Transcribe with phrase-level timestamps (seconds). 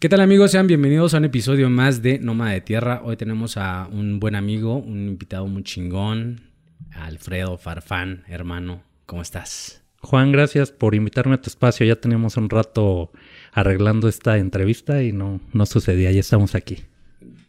[0.00, 0.52] ¿Qué tal amigos?
[0.52, 3.02] Sean bienvenidos a un episodio más de Nómada de Tierra.
[3.02, 6.40] Hoy tenemos a un buen amigo, un invitado muy chingón,
[6.92, 8.84] Alfredo Farfán, hermano.
[9.06, 9.82] ¿Cómo estás?
[10.00, 11.84] Juan, gracias por invitarme a tu espacio.
[11.84, 13.10] Ya teníamos un rato
[13.50, 16.12] arreglando esta entrevista y no, no sucedía.
[16.12, 16.84] Ya estamos aquí.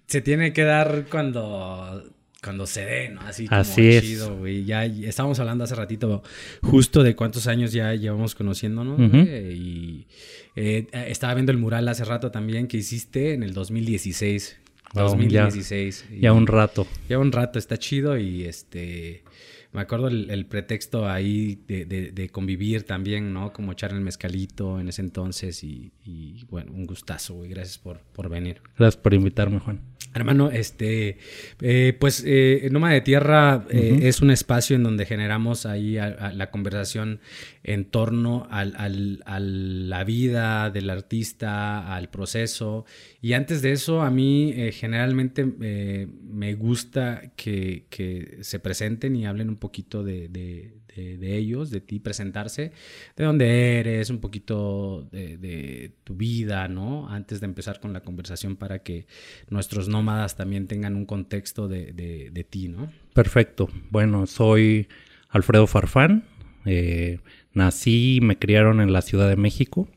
[0.08, 2.04] Se tiene que dar cuando
[2.44, 3.22] cuando se dé, ¿no?
[3.22, 4.64] Así como Así chido, güey.
[4.66, 6.24] Ya estábamos hablando hace ratito
[6.62, 10.08] justo de cuántos años ya llevamos conociéndonos, Y
[10.56, 14.58] eh, estaba viendo el mural hace rato también que hiciste en el 2016.
[14.94, 16.06] Wow, 2016.
[16.16, 16.88] y- Ya un rato.
[17.08, 19.24] ya un rato, está chido y este...
[19.72, 23.54] Me acuerdo el, el pretexto ahí de, de- de convivir también, ¿no?
[23.54, 27.52] Como echar el mezcalito en ese entonces y, y, bueno, un gustazo, güey.
[27.52, 28.62] Gracias por, por venir.
[28.80, 29.80] Gracias por invitarme, Juan.
[30.14, 31.18] Hermano, este,
[31.62, 36.06] eh, pues eh, Nómada de Tierra eh, es un espacio en donde generamos ahí a-
[36.08, 37.20] a la conversación
[37.64, 42.86] en torno al- al- a la vida del artista, al proceso.
[43.22, 49.48] Y antes de eso, a mí generalmente me gusta que, que se presenten y hablen
[49.50, 52.72] un poquito de, de- de- de ellos, de ti, presentarse,
[53.16, 57.10] de dónde eres, un poquito de, de tu vida, ¿no?
[57.10, 59.06] Antes de empezar con la conversación para que
[59.50, 62.92] nuestros nómadas también tengan un contexto de, de- de ti, ¿no?
[63.14, 63.70] Perfecto.
[63.92, 64.88] Bueno, soy
[65.30, 66.24] Alfredo Farfán.
[66.66, 67.20] Eh,
[67.54, 69.88] nací y me criaron en la Ciudad de México.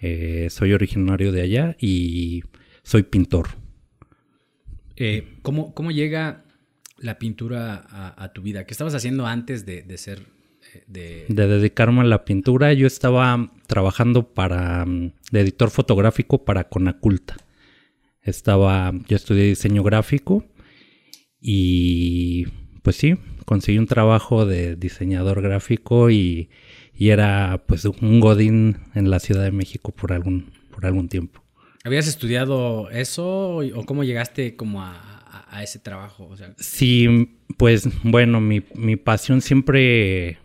[0.00, 2.42] Eh, soy originario de allá y
[2.82, 3.48] soy pintor.
[4.96, 6.44] Eh, ¿cómo, ¿Cómo llega
[6.98, 8.64] la pintura a, a tu vida?
[8.64, 10.20] ¿Qué estabas haciendo antes de, de ser...
[10.74, 11.26] eh, de...
[11.28, 17.36] De dedicarme a la pintura, yo estaba trabajando para mm, de editor fotográfico para Conaculta.
[18.22, 20.44] Estaba, yo estudié diseño gráfico
[21.40, 22.46] y
[22.82, 26.50] pues sí, conseguí un trabajo de diseñador gráfico y,
[26.92, 31.44] y era pues un godín en la Ciudad de México por algún, por algún tiempo.
[31.84, 35.15] ¿Habías estudiado eso o cómo llegaste como a,
[35.56, 36.26] a- ese trabajo?
[36.26, 40.38] O sea, Sí, pues bueno, mi, mi pasión siempre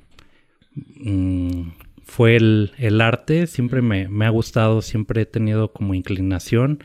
[0.76, 1.70] mm,
[2.06, 6.84] fue el, el arte, siempre me, me ha gustado, siempre he tenido como inclinación,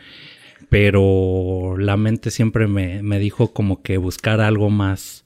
[0.68, 5.24] pero la mente siempre me, me dijo como que buscar algo más,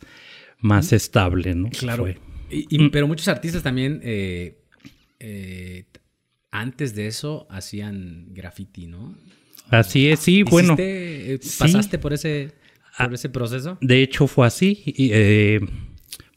[0.59, 1.71] más estable, ¿no?
[1.71, 2.09] Claro.
[2.50, 4.59] Y- y- pero muchos artistas también, eh,
[5.19, 5.84] eh,
[6.50, 9.15] antes de eso, hacían graffiti, ¿no?
[9.71, 10.75] Así es, sí, bueno.
[10.75, 11.56] ¿Hiciste, eh, sí.
[11.60, 12.50] ¿Pasaste por ese,
[12.97, 13.78] por Ah, ese proceso?
[13.81, 15.61] De hecho fue así, y, eh,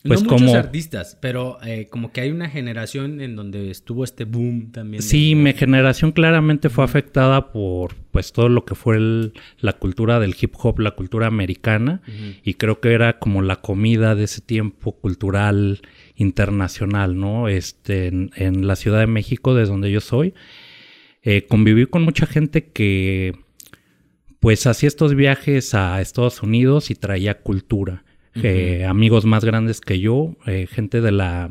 [0.05, 0.41] pues no como...
[0.47, 4.99] muchos artistas, pero eh, como que hay una generación en donde estuvo este boom también.
[5.01, 9.73] de- Sí, mi generación claramente fue afectada por pues todo lo que fue el- la
[9.73, 12.01] cultura del hip hop, la cultura americana,
[12.43, 15.79] y creo que era como la comida de ese tiempo cultural
[16.17, 17.47] internacional, ¿no?
[17.47, 20.33] Este, en, en la Ciudad de México, desde donde yo soy,
[21.23, 23.33] eh, conviví con mucha gente que
[24.43, 28.03] pues hacía estos viajes a Estados Unidos y traía cultura.
[28.35, 31.49] Eh, amigos más grandes que yo, eh, gente de la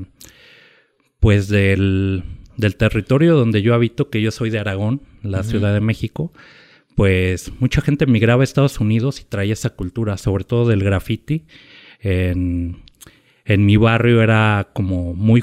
[1.18, 2.22] pues del,
[2.58, 5.42] del territorio donde yo habito, que yo soy de Aragón, la.
[5.42, 6.34] Ciudad de México,
[6.94, 11.46] pues mucha gente migraba a Estados Unidos y traía esa cultura, sobre todo del graffiti.
[11.98, 12.82] En,
[13.46, 15.42] en mi barrio era como muy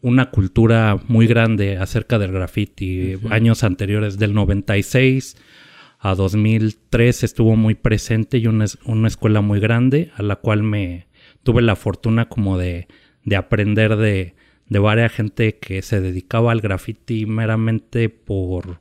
[0.00, 3.18] una cultura muy grande acerca del graffiti.
[3.28, 5.36] Años anteriores, del 96
[6.02, 11.06] a 2003 estuvo muy presente y una, una escuela muy grande a la cual me
[11.42, 12.88] tuve la fortuna como de,
[13.24, 14.34] de aprender de,
[14.68, 18.80] de varias gente que se dedicaba al graffiti meramente por,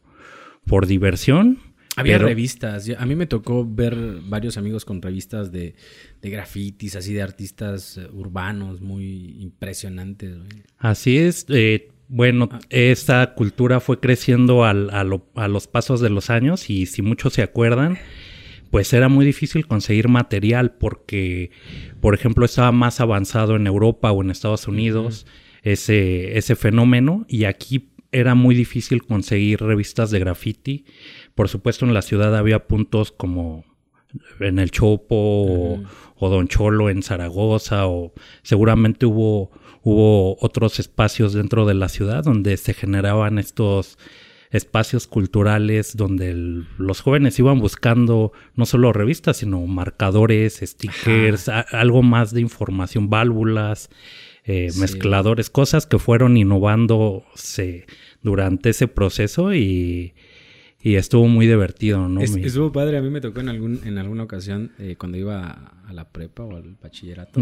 [0.66, 1.60] por diversión.
[1.98, 2.90] Había pero- revistas.
[2.98, 5.76] A mí me tocó ver varios amigos con revistas de,
[6.22, 10.38] de grafitis, así de artistas urbanos muy impresionantes.
[10.78, 11.46] Así es.
[11.50, 12.60] eh, bueno, Ah.
[12.70, 17.02] esta cultura fue creciendo al- a, lo- a los pasos de los años y si
[17.02, 17.98] muchos se acuerdan,
[18.72, 21.52] pues era muy difícil conseguir material porque,
[22.02, 25.26] por ejemplo, estaba más avanzado en Europa o en Estados Unidos
[25.64, 30.86] ese, ese fenómeno y aquí era muy difícil conseguir revistas de graffiti.
[31.36, 33.66] Por supuesto, en la ciudad había puntos como
[34.40, 35.84] en el Chopo o-
[36.16, 39.52] o Don Cholo en Zaragoza o seguramente hubo,
[39.84, 43.98] hubo otros espacios dentro de la ciudad donde se generaban estos
[44.52, 51.60] espacios culturales donde el- los jóvenes iban buscando no solo revistas, sino marcadores, stickers, a-
[51.62, 53.90] algo más de información, válvulas,
[54.46, 54.80] eh, Sí.
[54.80, 57.86] mezcladores, cosas que fueron innovándose
[58.24, 60.14] durante ese proceso y,
[60.82, 62.22] y estuvo muy divertido, ¿no?
[62.22, 62.98] Es- estuvo padre.
[62.98, 66.10] A mí me tocó en, algún, en alguna ocasión eh, cuando iba a, a la
[66.10, 67.40] prepa o al bachillerato.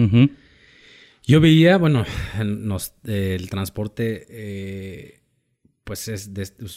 [1.28, 2.06] Yo veía, bueno,
[2.46, 5.20] nos- eh, el transporte, eh,
[5.84, 6.30] pues es,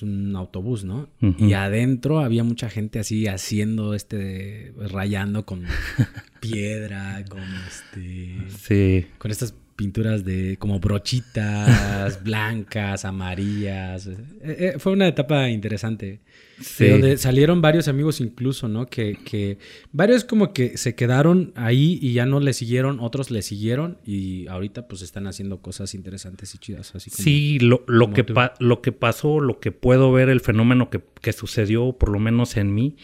[0.03, 1.09] un autobús, ¿no?
[1.39, 5.65] Y adentro había mucha gente así haciendo este, rayando con
[6.41, 8.39] piedra, con este...
[8.59, 9.07] Sí.
[9.19, 14.09] Con estas pinturas de como brochitas blancas, amarillas.
[14.09, 16.21] Eh, eh, fue una etapa interesante.
[16.61, 16.85] Sí.
[16.85, 18.85] De donde salieron varios amigos incluso, ¿no?
[18.85, 19.57] Que, que,
[19.91, 24.47] varios como que se quedaron ahí y ya no le siguieron, otros le siguieron y
[24.49, 26.95] ahorita pues están haciendo cosas interesantes y chidas.
[26.95, 28.27] Así sí, lo, lo que
[28.59, 32.59] lo que pasó, lo que puedo ver, el fenómeno que, que sucedió, por lo menos
[32.59, 32.97] en mí,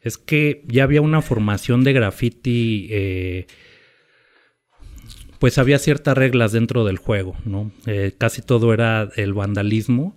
[0.00, 2.88] es que ya había una formación de graffiti.
[2.90, 3.46] Eh,
[5.42, 7.72] pues había ciertas reglas dentro del juego, ¿no?
[7.86, 10.14] Eh, casi todo era el vandalismo.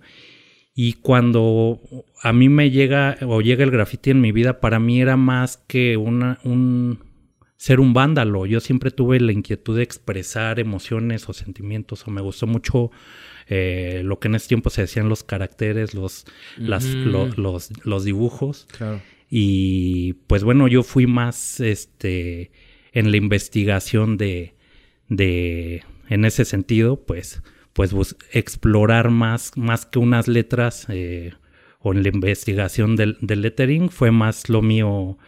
[0.72, 1.80] Y cuando
[2.22, 5.56] a mí me llega o llega el graffiti en mi vida, para mí era más
[5.56, 7.00] que una, un
[7.56, 8.46] ser un vándalo.
[8.46, 12.92] Yo siempre tuve la inquietud de expresar emociones o sentimientos, o me gustó mucho
[13.48, 16.24] eh, lo que en ese tiempo se decían los caracteres, los,
[16.56, 17.36] las, los,
[17.84, 18.68] los, dibujos.
[19.28, 22.52] Y pues bueno, yo fui más este,
[22.92, 24.55] en la investigación de,
[25.08, 27.42] de, en ese sentido, pues,
[27.72, 31.34] pues explorar más, más que unas letras eh,
[31.80, 35.18] o en la investigación del, lettering, fue más lo mío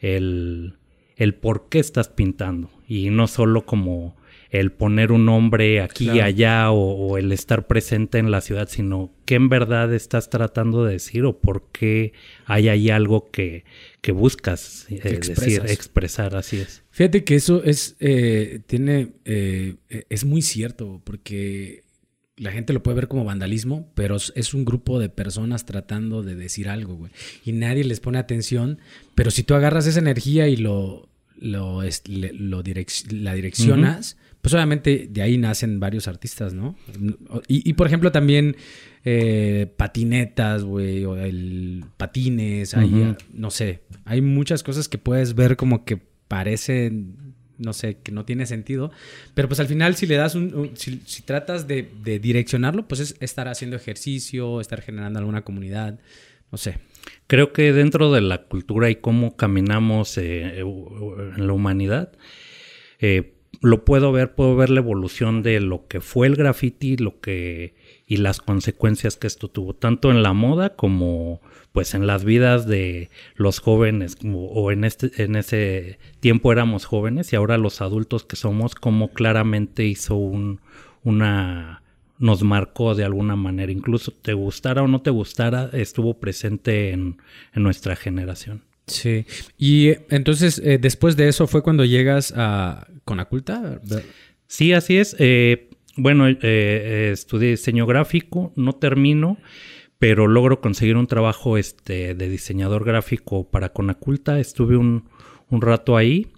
[0.00, 0.74] el,
[1.16, 2.70] el por qué estás pintando.
[2.86, 4.16] Y no solo como
[4.50, 9.12] el poner un nombre aquí y allá o, el estar presente en la ciudad, sino
[9.24, 12.12] qué en verdad estás tratando de decir o por qué
[12.44, 13.64] hay ahí algo que,
[14.00, 16.82] que buscas eh, decir, expresar, así es.
[16.90, 19.76] Fíjate que eso es, eh, tiene, eh,
[20.08, 21.84] es muy cierto, porque
[22.36, 26.34] la gente lo puede ver como vandalismo, pero es un grupo de personas tratando de
[26.34, 27.12] decir algo, güey.
[27.44, 28.78] Y nadie les pone atención,
[29.14, 31.08] pero si tú agarras esa energía y lo,
[31.38, 32.62] lo, lo
[33.10, 36.76] la direccionas, pues obviamente de ahí nacen varios artistas, ¿no?
[37.48, 38.56] Y, por ejemplo también
[39.04, 45.56] eh, patinetas, güey, o el patines, ahí, no sé, hay muchas cosas que puedes ver
[45.56, 48.92] como que parecen, no sé, que no tiene sentido,
[49.34, 51.88] pero pues al final si le das un, si, tratas de,
[52.20, 55.98] direccionarlo, pues es estar haciendo ejercicio, estar generando alguna comunidad,
[56.52, 56.78] no sé.
[57.26, 62.12] Creo que dentro de la cultura y cómo caminamos eh, en la humanidad,
[63.00, 67.20] eh, lo puedo ver, puedo ver la evolución de lo que fue el graffiti, lo
[67.20, 67.74] que
[68.06, 71.40] y las consecuencias que esto tuvo, tanto en la moda como
[71.72, 77.32] pues en las vidas de los jóvenes, o en este, en ese tiempo éramos jóvenes
[77.32, 80.60] y ahora los adultos que somos, como claramente hizo un,
[81.02, 81.82] una
[82.18, 87.18] nos marcó de alguna manera, incluso te gustara o no te gustara, estuvo presente en,
[87.54, 88.62] en nuestra generación.
[88.86, 89.26] Sí,
[89.58, 93.80] y entonces eh, después de eso fue cuando llegas a Conaculta.
[94.46, 95.16] Sí, así es.
[95.18, 99.38] Eh, bueno, eh, estudié diseño gráfico, no termino,
[99.98, 104.38] pero logro conseguir un trabajo este, de diseñador gráfico para Conaculta.
[104.38, 105.08] Estuve un,
[105.50, 106.28] un rato ahí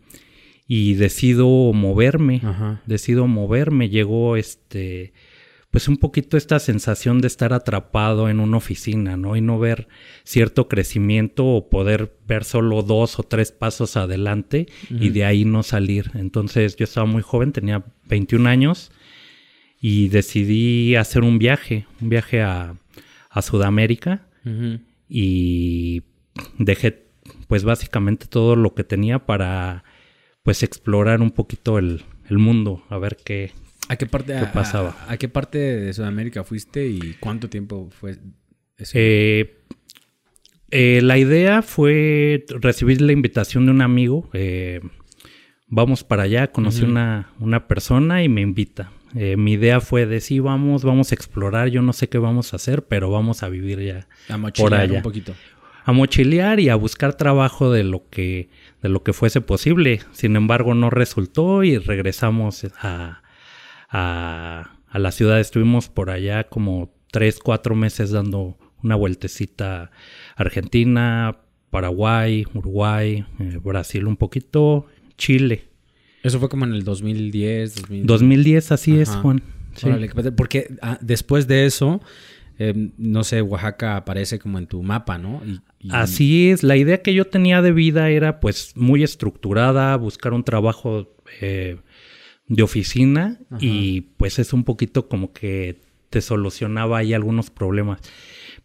[0.67, 2.41] y decido moverme,
[2.87, 3.91] decido moverme.
[3.91, 5.13] Llegó este
[5.71, 9.37] pues un poquito esta sensación de estar atrapado en una oficina, ¿no?
[9.37, 9.89] Y no ver
[10.25, 15.63] cierto crecimiento o poder ver solo dos o tres pasos adelante y de ahí no
[15.63, 16.11] salir.
[16.15, 18.91] Entonces yo estaba muy joven, tenía 21 años
[19.81, 22.75] y decidí hacer un viaje, un viaje a,
[23.41, 24.27] Sudamérica
[25.09, 26.03] y
[26.59, 27.07] dejé
[27.47, 29.85] pues básicamente todo lo que tenía para
[30.43, 33.53] pues explorar un poquito el, el mundo, a ver qué,
[33.89, 34.97] ¿A qué parte, pasaba?
[35.09, 38.19] A, qué parte de Sudamérica fuiste y cuánto tiempo fue
[38.77, 38.93] eso?
[38.95, 39.57] Eh,
[40.71, 44.29] eh, la idea fue recibir la invitación de un amigo.
[44.35, 44.81] Eh,
[45.67, 48.93] vamos para allá, conocí una, una, persona y me invita.
[49.15, 51.69] mi idea fue de sí, vamos, vamos a explorar.
[51.69, 54.99] Yo no sé qué vamos a hacer, pero vamos a vivir ya a por allá.
[54.99, 55.35] un poquito.
[55.85, 58.51] A mochilear y a buscar trabajo de lo que
[58.83, 60.01] de lo que fuese posible.
[60.13, 63.23] Sin embargo, no resultó y regresamos a,
[63.89, 65.41] a, la ciudad.
[65.41, 69.91] Estuvimos por allá como tres, cuatro meses dando una vueltecita
[70.37, 71.39] Argentina,
[71.71, 75.69] Paraguay, Uruguay, eh, Brasil un poquito, Chile.
[76.23, 79.43] Eso fue como en el 2010, 2010, así es, Juan.
[80.37, 82.01] porque ah, después de eso,
[82.59, 85.41] em, no sé, Oaxaca aparece como en tu mapa, ¿no?
[85.91, 90.43] Así es, la idea que yo tenía de vida era pues muy estructurada, buscar un
[90.43, 91.79] trabajo eh,
[92.49, 98.01] de oficina y pues es un poquito como que te solucionaba ahí algunos problemas.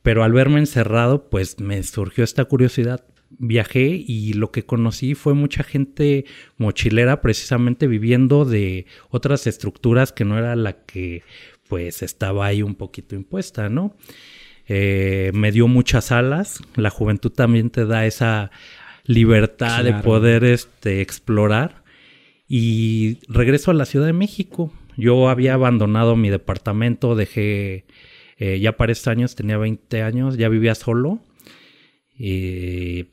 [0.01, 3.05] Pero al verme encerrado, pues me surgió esta curiosidad.
[3.29, 6.25] Viajé y lo que conocí fue mucha gente
[6.57, 11.23] mochilera precisamente viviendo de otras estructuras que no era la que
[11.67, 13.95] pues estaba ahí un poquito impuesta, ¿no?
[14.67, 16.59] eh, me dio muchas alas.
[16.75, 18.51] La juventud también te da esa
[19.05, 21.82] libertad de poder este, explorar.
[22.55, 24.71] Y regreso a la Ciudad de México.
[24.95, 27.85] Yo había abandonado mi departamento, dejé,
[28.37, 31.19] eh, ya para estos años, tenía 20 años, ya vivía solo.
[32.15, 33.05] Y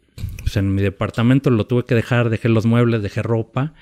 [0.42, 3.72] pues en mi departamento lo tuve que dejar, dejé los muebles, dejé ropa.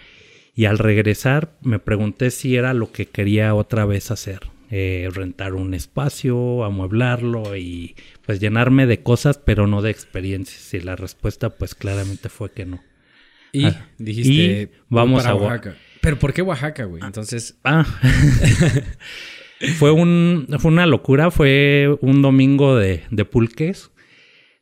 [0.54, 4.38] Y al regresar me pregunté si era lo que quería otra vez hacer.
[4.70, 10.72] Eh, rentar un espacio, amueblarlo y pues llenarme de cosas, pero no de experiencias.
[10.72, 12.80] Y la respuesta pues claramente fue que no.
[13.52, 15.76] Y ah, dijiste, vamos a Oaxaca.
[16.00, 17.02] Pero ¿por qué Oaxaca, güey?
[17.04, 17.58] Entonces...
[17.64, 17.84] Ah.
[19.78, 23.90] fue, un, fue una locura, fue un domingo de, de pulques.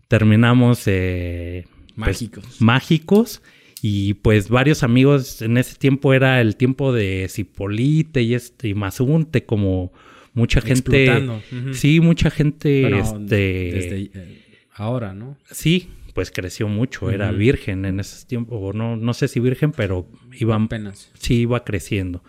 [0.09, 0.83] Terminamos...
[0.87, 1.67] Eh,
[1.97, 2.61] pues, mágicos.
[2.61, 3.43] mágicos.
[3.83, 8.75] Y pues varios amigos, en ese tiempo era el tiempo de Cipolite y este y
[8.75, 9.93] Mazunte, como
[10.33, 11.29] mucha gente.
[11.73, 12.99] Sí, mucha gente.
[12.99, 14.43] este, desde eh,
[14.75, 15.37] ahora, ¿no?
[15.51, 19.73] Sí, pues creció mucho, era virgen en ese tiempo, o no, no sé si virgen,
[19.73, 21.13] pero iba apenas.
[21.13, 22.25] Sí, iba creciendo.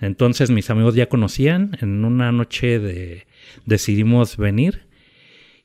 [0.00, 3.28] Entonces mis amigos ya conocían, en una noche de,
[3.64, 4.88] decidimos venir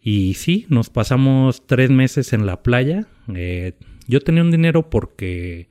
[0.04, 3.08] y sí, nos pasamos tres meses en la playa.
[3.34, 3.74] Eh,
[4.08, 5.68] yo tenía un dinero porque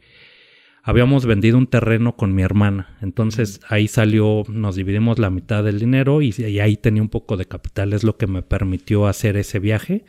[0.82, 2.98] habíamos vendido un terreno con mi hermana.
[3.00, 7.44] Entonces ahí salió, nos dividimos la mitad del dinero y, ahí tenía un poco de
[7.44, 7.92] capital.
[7.92, 10.04] Es lo que me permitió hacer ese viaje.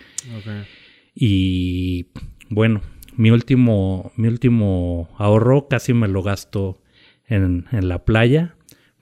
[1.16, 2.08] Y
[2.50, 2.82] bueno,
[3.16, 6.82] mi último, mi último ahorro casi me lo gasto
[7.28, 8.56] en, la playa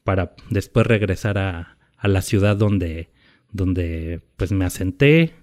[0.04, 3.10] para después regresar a, a la ciudad donde,
[3.52, 5.34] donde pues me asenté,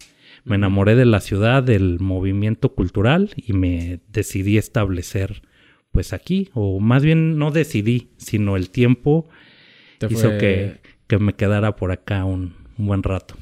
[0.45, 5.43] me enamoré de la ciudad, del movimiento cultural y me decidí establecer
[5.93, 9.29] pues aquí, o más bien no decidí, sino el tiempo
[10.09, 10.81] hizo que,
[11.19, 13.35] me quedara por acá un, buen rato.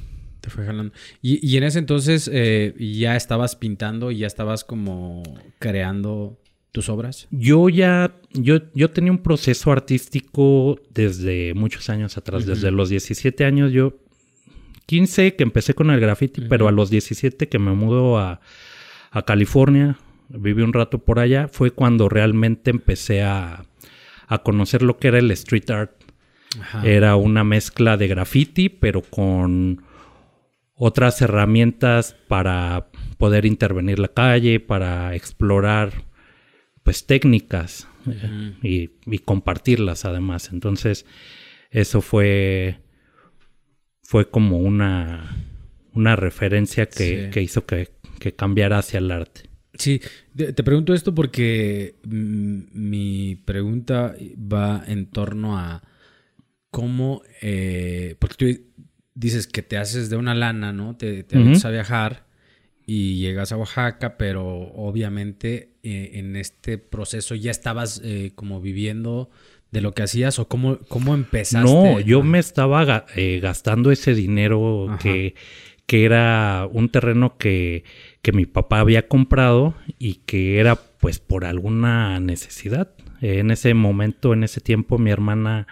[0.47, 0.93] Te fue jalando.
[1.21, 5.21] Y, en ese entonces eh, ya estabas pintando y ya estabas como
[5.59, 6.39] creando
[6.71, 7.27] tus obras?
[7.31, 13.43] Yo ya, yo, yo tenía un proceso artístico desde muchos años atrás, desde los 17
[13.43, 13.95] años yo
[14.85, 18.39] 15 que empecé con el graffiti, pero a los 17 que me mudo a,
[19.25, 19.97] California,
[20.29, 23.65] viví un rato por allá, fue cuando realmente empecé a,
[24.43, 25.91] conocer lo que era el street art.
[26.83, 29.81] Era una mezcla de graffiti, pero con
[30.77, 36.05] otras herramientas para poder intervenir la calle, para explorar
[36.83, 37.87] pues técnicas
[38.63, 40.51] y, y, compartirlas además.
[40.53, 41.05] Entonces,
[41.71, 42.79] eso fue
[44.07, 45.35] fue como una,
[45.91, 47.89] una referencia que, hizo que,
[48.37, 49.49] cambiara hacia el arte.
[49.73, 49.99] Sí,
[50.33, 55.83] te, pregunto esto porque mi pregunta va en torno a
[56.71, 58.85] cómo, eh, porque tú
[59.17, 60.95] dices que te haces de una lana, ¿no?
[60.95, 62.27] Te, te a viajar
[62.85, 69.29] y llegas a Oaxaca, pero obviamente eh, en este proceso ya estabas eh, como viviendo
[69.71, 71.69] de lo que hacías o cómo, cómo empezaste?
[71.69, 75.35] No, yo me estaba eh, gastando ese dinero que,
[75.87, 77.83] que, era un terreno que,
[78.21, 82.93] que, mi papá había comprado y que era pues por alguna necesidad.
[83.21, 85.67] en ese momento, en ese tiempo, mi hermana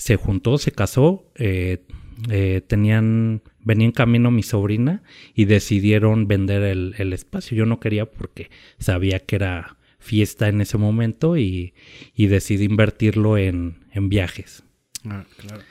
[0.00, 1.84] se juntó, se casó, eh,
[2.28, 5.02] eh, tenían, venía en camino mi sobrina
[5.34, 7.56] y decidieron vender el, el espacio.
[7.56, 11.74] Yo no quería porque sabía que era fiesta en ese momento y,
[12.16, 14.64] decidí invertirlo en, viajes.
[15.04, 15.62] Ah, claro.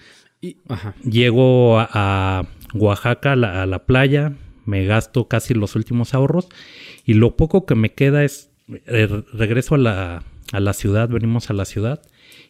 [1.04, 4.34] Llego a, Oaxaca, a la, playa,
[4.66, 6.48] me gasto casi los últimos ahorros
[7.04, 8.52] y lo poco que me queda es,
[8.86, 12.02] eh, regreso a la, a la ciudad, venimos a la ciudad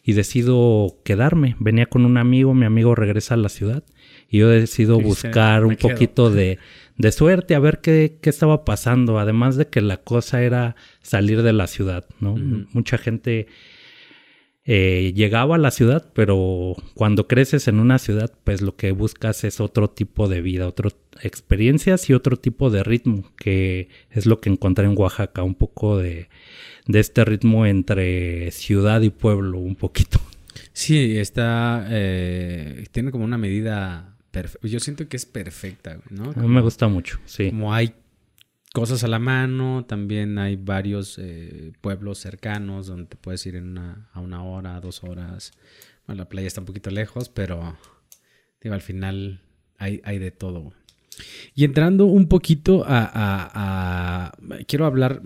[0.02, 1.56] y decido quedarme.
[1.58, 3.84] Venía con un amigo, mi amigo regresa a la ciudad
[4.28, 6.58] y yo decido buscar un poquito de,
[6.96, 11.42] de suerte a ver qué, qué, estaba pasando, además de que la cosa era salir
[11.42, 12.36] de la ciudad, ¿no?
[12.72, 13.48] Mucha gente
[14.64, 19.42] eh, llegaba a la ciudad, pero cuando creces en una ciudad, pues lo que buscas
[19.44, 24.40] es otro tipo de vida, otras experiencias y otro tipo de ritmo, que es lo
[24.40, 26.28] que encontré en Oaxaca, un poco de,
[26.90, 30.20] de este ritmo entre ciudad y pueblo, un poquito.
[30.72, 34.16] Sí, está, eh, tiene como una medida
[34.62, 36.30] yo siento que es perfecta, ¿no?
[36.30, 37.50] a mí me gusta mucho, sí.
[37.50, 37.94] Como hay
[38.72, 43.70] cosas a la mano, también hay varios eh, pueblos cercanos donde te puedes ir en
[43.70, 45.52] una, a una hora, dos horas.
[46.06, 47.76] Bueno, la playa está un poquito lejos, pero
[48.60, 49.42] digo, al final
[49.78, 50.72] hay, hay de todo.
[51.54, 54.32] Y entrando un poquito a,
[54.68, 55.22] quiero hablar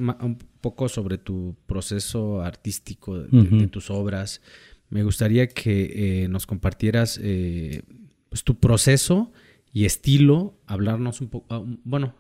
[0.65, 4.41] poco sobre tu proceso artístico de, tus obras.
[4.89, 7.83] Me gustaría que eh, nos compartieras eh,
[8.31, 9.31] pues, tu proceso
[9.75, 12.15] y estilo, hablarnos un poco, ah, bueno,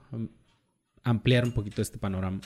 [1.04, 2.42] ampliar un poquito este panorama.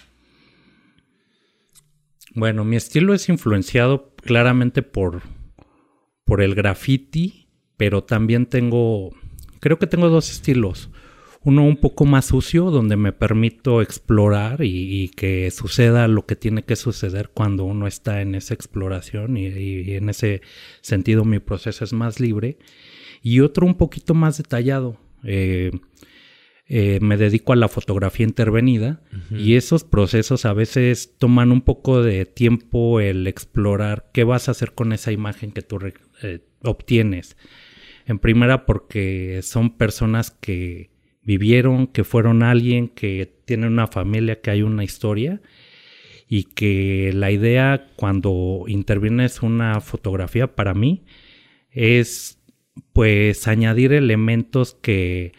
[2.33, 5.23] Bueno, mi estilo es influenciado claramente por,
[6.23, 9.11] por el graffiti, pero también tengo,
[9.59, 10.91] creo que tengo dos estilos.
[11.49, 16.63] Uno un poco más sucio, donde me permito explorar y, que suceda lo que tiene
[16.63, 19.47] que suceder cuando uno está en esa exploración y,
[19.95, 20.43] en ese
[20.83, 22.59] sentido mi proceso es más libre.
[23.23, 25.01] Y otro un poquito más detallado.
[25.25, 25.71] Eh,
[26.67, 29.01] eh, me dedico a la fotografía intervenida
[29.31, 34.51] y esos procesos a veces toman un poco de tiempo el explorar qué vas a
[34.51, 35.79] hacer con esa imagen que tú
[36.23, 37.39] eh, obtienes.
[38.05, 40.91] En primera porque son personas que
[41.29, 45.43] vivieron, que fueron alguien, que tienen una familia, que hay una historia
[46.27, 51.05] y que la idea cuando intervienes una fotografía para mí
[51.71, 52.39] es
[52.95, 55.35] pues añadir elementos que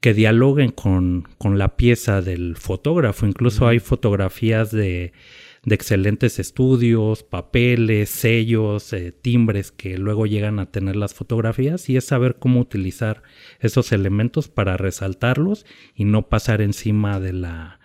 [0.00, 1.26] que dialoguen con,
[1.58, 3.26] la pieza del fotógrafo.
[3.26, 5.12] Incluso hay fotografías de,
[5.74, 12.04] excelentes estudios, papeles, sellos, eh, timbres que luego llegan a tener las fotografías y es
[12.04, 13.22] saber cómo utilizar
[13.58, 17.80] esos elementos para resaltarlos y no pasar encima de la,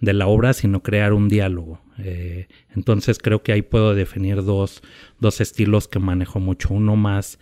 [0.00, 1.80] de la obra, sino crear un diálogo.
[1.98, 4.82] Eh, entonces creo que ahí puedo definir dos,
[5.20, 6.74] dos estilos que manejo mucho.
[6.74, 7.38] Uno más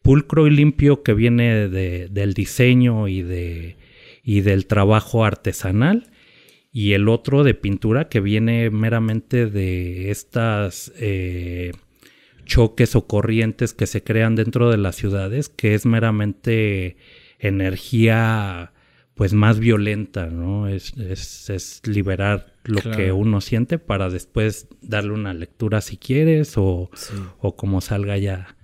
[0.00, 3.76] pulcro y limpio que viene de, del diseño y, de,
[4.22, 6.11] y del trabajo artesanal
[6.72, 11.72] y el otro de pintura que viene meramente de estas eh,
[12.46, 16.96] choques o corrientes que se crean dentro de las ciudades, que es meramente
[17.38, 18.72] energía
[19.14, 20.66] pues más violenta, ¿no?
[20.68, 26.90] Es, es, liberar lo que uno siente para después darle una lectura si quieres o,
[27.38, 28.56] o como salga ya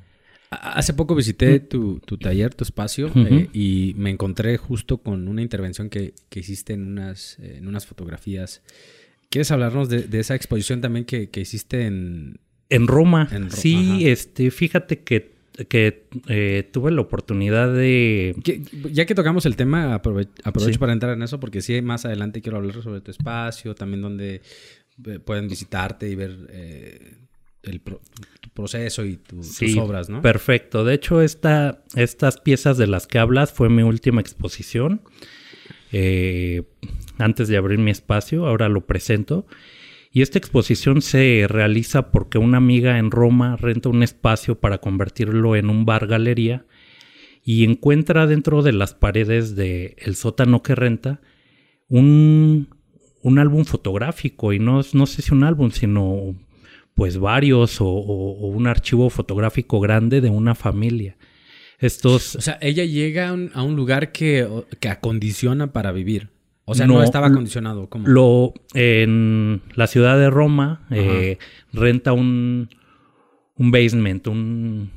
[0.51, 5.91] Hace poco visité tu, taller, tu espacio, eh, y me encontré justo con una intervención
[5.91, 8.63] que, hiciste en unas, en unas fotografías.
[9.29, 12.41] ¿Quieres hablarnos de, esa exposición también que, hiciste en...
[12.71, 13.29] En Roma.
[13.51, 15.33] sí, este, fíjate que,
[15.69, 18.35] que eh, tuve la oportunidad de...
[18.91, 22.57] ya que tocamos el tema, aprovecho para entrar en eso, porque sí, más adelante quiero
[22.57, 24.41] hablar sobre tu espacio, también donde
[25.07, 27.28] eh, pueden visitarte y ver
[27.69, 27.81] el
[28.55, 30.23] proceso y tus obras, ¿no?
[30.23, 30.85] Perfecto.
[30.85, 35.03] De hecho, esta, estas piezas de las que hablas fue mi última exposición.
[35.93, 36.63] Eh,
[37.19, 39.47] antes de abrir mi espacio, ahora lo presento.
[40.11, 45.55] Y esta exposición se realiza porque una amiga en Roma renta un espacio para convertirlo
[45.55, 46.65] en un bar galería
[47.45, 51.21] y encuentra dentro de las paredes del el sótano que renta
[51.89, 52.69] un,
[53.23, 56.35] un álbum fotográfico y no, no sé si un álbum, sino
[56.99, 61.17] pues varios o, un archivo fotográfico grande de una familia.
[61.79, 62.35] Estos...
[62.35, 64.49] O sea, ella llega a un, lugar que,
[64.91, 66.31] acondiciona para vivir.
[66.65, 67.89] O sea, no, estaba acondicionado.
[67.89, 68.09] ¿Cómo?
[68.09, 71.39] Lo, en la ciudad de Roma eh,
[71.73, 72.69] renta un,
[73.55, 74.91] un basement, un,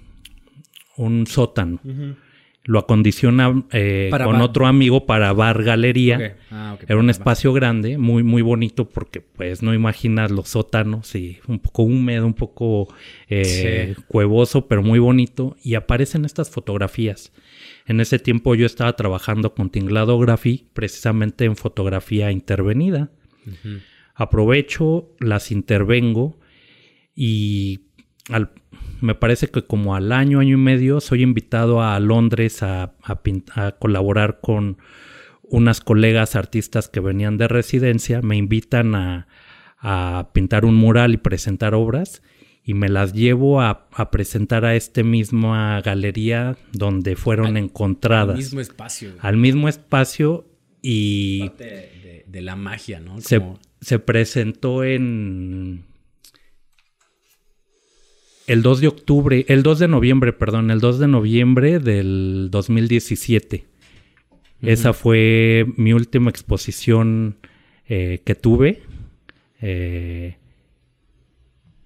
[0.97, 1.79] un sótano
[2.63, 6.37] lo acondiciona eh, con otro amigo para bar galería.
[6.51, 11.39] Ah, Era un espacio grande, muy, muy bonito porque pues no imaginas los sótanos y
[11.47, 12.93] un poco húmedo, un poco
[13.29, 15.55] eh, cuevoso, pero muy bonito.
[15.63, 17.31] Y aparecen estas fotografías.
[17.87, 23.09] En ese tiempo yo estaba trabajando con Tinglado Graphy, precisamente en fotografía intervenida.
[24.13, 26.37] Aprovecho, las intervengo
[27.15, 27.87] y
[28.29, 28.51] al,
[29.01, 32.93] me parece que como al año, año y medio, soy invitado a Londres a,
[33.79, 34.77] colaborar con
[35.43, 39.27] unas colegas artistas que venían de residencia, me invitan a,
[40.33, 42.21] pintar un mural y presentar obras
[42.63, 48.35] y me las llevo a, presentar a esta misma galería donde fueron encontradas.
[48.35, 49.13] Al mismo espacio.
[49.19, 50.45] Al mismo espacio
[50.81, 51.49] y...
[51.49, 53.17] Parte de, la magia, ¿no?
[53.19, 55.90] se presentó en
[58.47, 63.65] el 2 de octubre, el 2 de noviembre, perdón, el 2 de noviembre del 2017.
[64.61, 67.37] Esa fue mi última exposición
[67.87, 68.83] eh, que tuve.
[69.61, 70.37] Eh,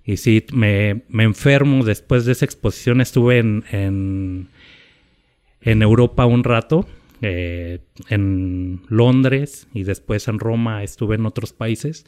[0.04, 3.00] y sí, me, enfermo después de esa exposición.
[3.00, 4.50] Estuve en, en,
[5.82, 6.86] Europa un rato,
[7.22, 10.84] eh, en Londres y después en Roma.
[10.84, 12.06] Estuve en otros países.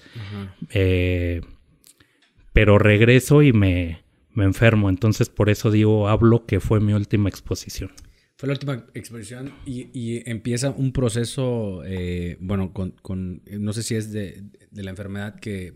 [2.54, 4.02] pero regreso y me,
[4.38, 4.90] me enfermo.
[4.90, 7.92] Entonces por eso digo, hablo que fue mi última exposición.
[8.38, 14.12] Fue la última exposición y, empieza un proceso, eh, bueno, con, no sé si es
[14.12, 15.74] de, la enfermedad que,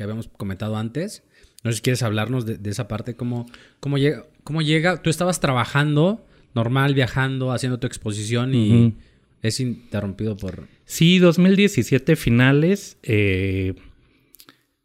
[0.00, 1.24] habíamos comentado antes.
[1.62, 3.44] No sé si quieres hablarnos de, esa parte, cómo,
[3.80, 8.96] cómo, llega, cómo llega, tú estabas trabajando normal, viajando, haciendo tu exposición y
[9.42, 10.68] es interrumpido por...
[10.86, 13.74] Sí, 2017 finales, eh,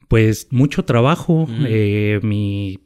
[0.08, 1.47] pues mucho trabajo.
[1.65, 2.80] Eh, mi,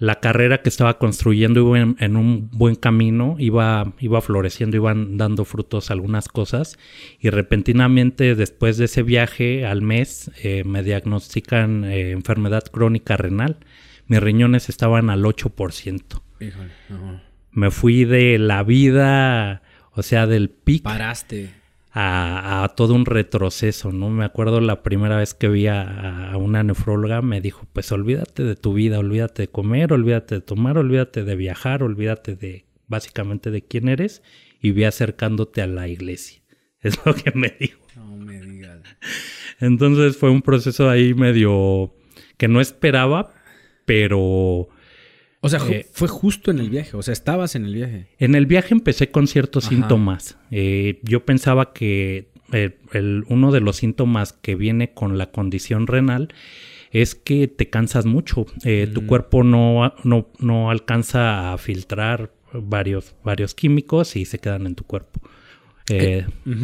[0.00, 5.44] la carrera que estaba construyendo iba en, un buen camino, iba, iba floreciendo, iban dando
[5.44, 6.78] frutos algunas cosas
[7.20, 13.58] y repentinamente después de ese viaje al mes eh, me diagnostican enfermedad crónica renal.
[14.06, 16.22] Mis riñones estaban al 8%.
[16.40, 16.70] Híjole,
[17.52, 20.82] Me fui de la vida o sea, del pic.
[20.82, 21.50] Paraste.
[21.92, 24.10] A, todo un retroceso, ¿no?
[24.10, 28.54] Me acuerdo la primera vez que vi a, una nefróloga, me dijo, pues olvídate de
[28.54, 33.62] tu vida, olvídate de comer, olvídate de tomar, olvídate de viajar, olvídate de básicamente de
[33.62, 34.22] quién eres
[34.60, 36.40] y ve acercándote a la iglesia.
[36.82, 37.80] Es lo que me dijo.
[37.96, 38.80] No me digas.
[39.60, 41.94] Entonces fue un proceso ahí medio
[42.38, 43.34] que no esperaba,
[43.84, 44.68] pero
[45.42, 48.06] o sea, eh, fue justo en el viaje, o sea, estabas en el viaje.
[48.18, 50.36] En el viaje empecé con ciertos síntomas.
[50.50, 55.86] Eh, yo pensaba que eh, el, uno de los síntomas que viene con la condición
[55.86, 56.28] renal
[56.90, 58.44] es que te cansas mucho.
[58.62, 59.06] Tu mm.
[59.06, 64.84] cuerpo no, no, no, alcanza a filtrar varios, varios químicos y se quedan en tu
[64.84, 65.20] cuerpo.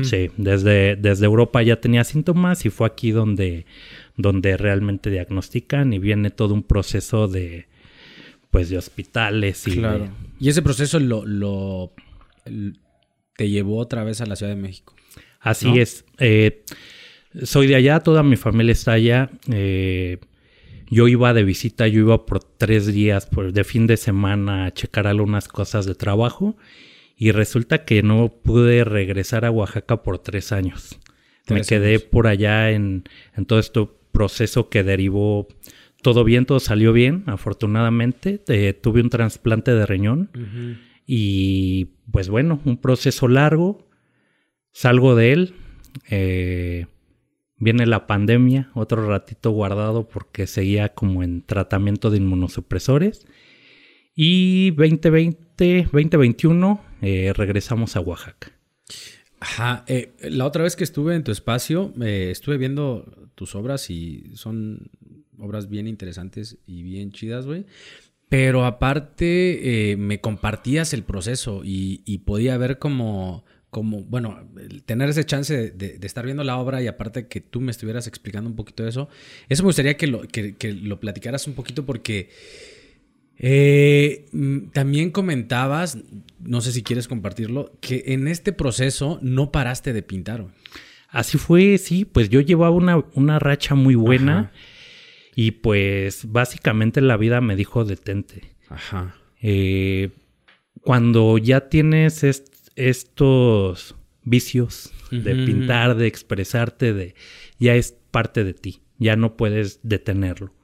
[0.03, 3.67] Sí, desde, desde Europa ya tenía síntomas y fue aquí donde,
[4.17, 7.67] donde realmente diagnostican y viene todo un proceso de
[8.51, 10.09] pues de hospitales y claro.
[10.39, 11.93] y ese proceso lo,
[13.37, 14.97] te llevó otra vez a la Ciudad de México
[15.47, 16.05] así es.
[16.19, 16.65] Eh,
[17.43, 19.31] soy de allá toda mi familia está allá.
[19.51, 20.19] Eh,
[20.89, 24.73] yo iba de visita yo iba por tres días por, de fin de semana a
[24.73, 26.57] checar algunas cosas de trabajo
[27.17, 30.99] y resulta que no pude regresar a Oaxaca por tres años.
[31.49, 33.05] Me quedé por allá en,
[33.37, 35.47] en todo este proceso que derivó
[36.07, 38.40] todo bien, todo salió bien, afortunadamente.
[38.47, 40.31] Eh, tuve un trasplante de riñón
[41.05, 43.88] y pues bueno, un proceso largo.
[44.71, 45.55] Salgo de él.
[46.09, 46.87] Eh,
[47.57, 53.27] viene la pandemia, otro ratito guardado porque seguía como en tratamiento de inmunosupresores.
[54.14, 58.53] Y 2020, 2021 eh, regresamos a Oaxaca.
[59.40, 59.85] Ajá,
[60.21, 64.88] la otra vez que estuve en tu espacio, estuve viendo tus obras y son
[65.38, 67.66] obras bien interesantes y bien chidas, güey.
[68.29, 74.49] Pero aparte, eh, me compartías el proceso y, podía ver como, como, bueno,
[74.85, 78.51] tener ese chance de, estar viendo la obra y aparte que tú me estuvieras explicando
[78.51, 79.09] un poquito de eso.
[79.49, 82.31] Eso me gustaría que lo, que, lo platicaras un poquito porque
[83.38, 85.99] eh, mm, también comentabas,
[86.40, 90.46] no sé si quieres compartirlo, que en este proceso no paraste de pintar.
[91.09, 94.51] Así fue, sí, pues yo llevaba una, una racha muy buena.
[95.38, 98.55] Y pues básicamente la vida me dijo detente.
[98.70, 99.14] Ajá.
[99.42, 100.09] Eh,
[100.81, 102.25] cuando ya tienes
[102.75, 107.14] estos vicios de pintar, de expresarte, de
[107.59, 110.55] ya es parte de ti, ya no puedes detenerlo.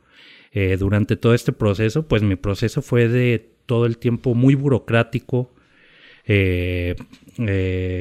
[0.52, 5.54] Eh, durante todo este proceso, pues mi proceso fue de todo el tiempo muy burocrático,
[6.24, 6.96] eh,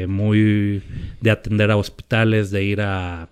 [0.07, 0.83] muy
[1.19, 3.29] de atender a hospitales, de ir a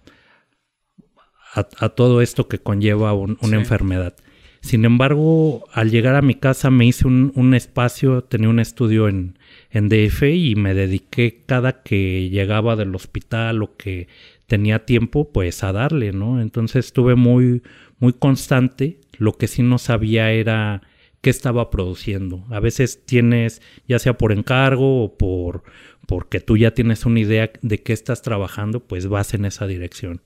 [1.54, 4.16] a, todo esto que conlleva una enfermedad.
[4.62, 9.38] Sin embargo, al llegar a mi casa me hice un, espacio, tenía un estudio en,
[9.72, 14.08] DF y me dediqué cada que llegaba del hospital o que
[14.48, 16.42] tenía tiempo, pues a darle, ¿no?
[16.42, 17.62] Entonces estuve muy,
[18.00, 19.00] muy constante.
[19.18, 20.82] Lo que sí no sabía era
[21.22, 22.46] qué estaba produciendo.
[22.50, 25.64] A veces tienes, ya sea por encargo o por
[26.06, 30.22] porque tú ya tienes una idea de qué estás trabajando, pues vas en esa dirección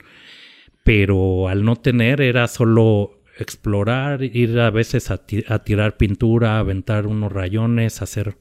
[0.84, 5.18] pero al no tener era solo explorar, ir a veces a,
[5.64, 8.38] tirar pintura, aventar unos rayones, hacer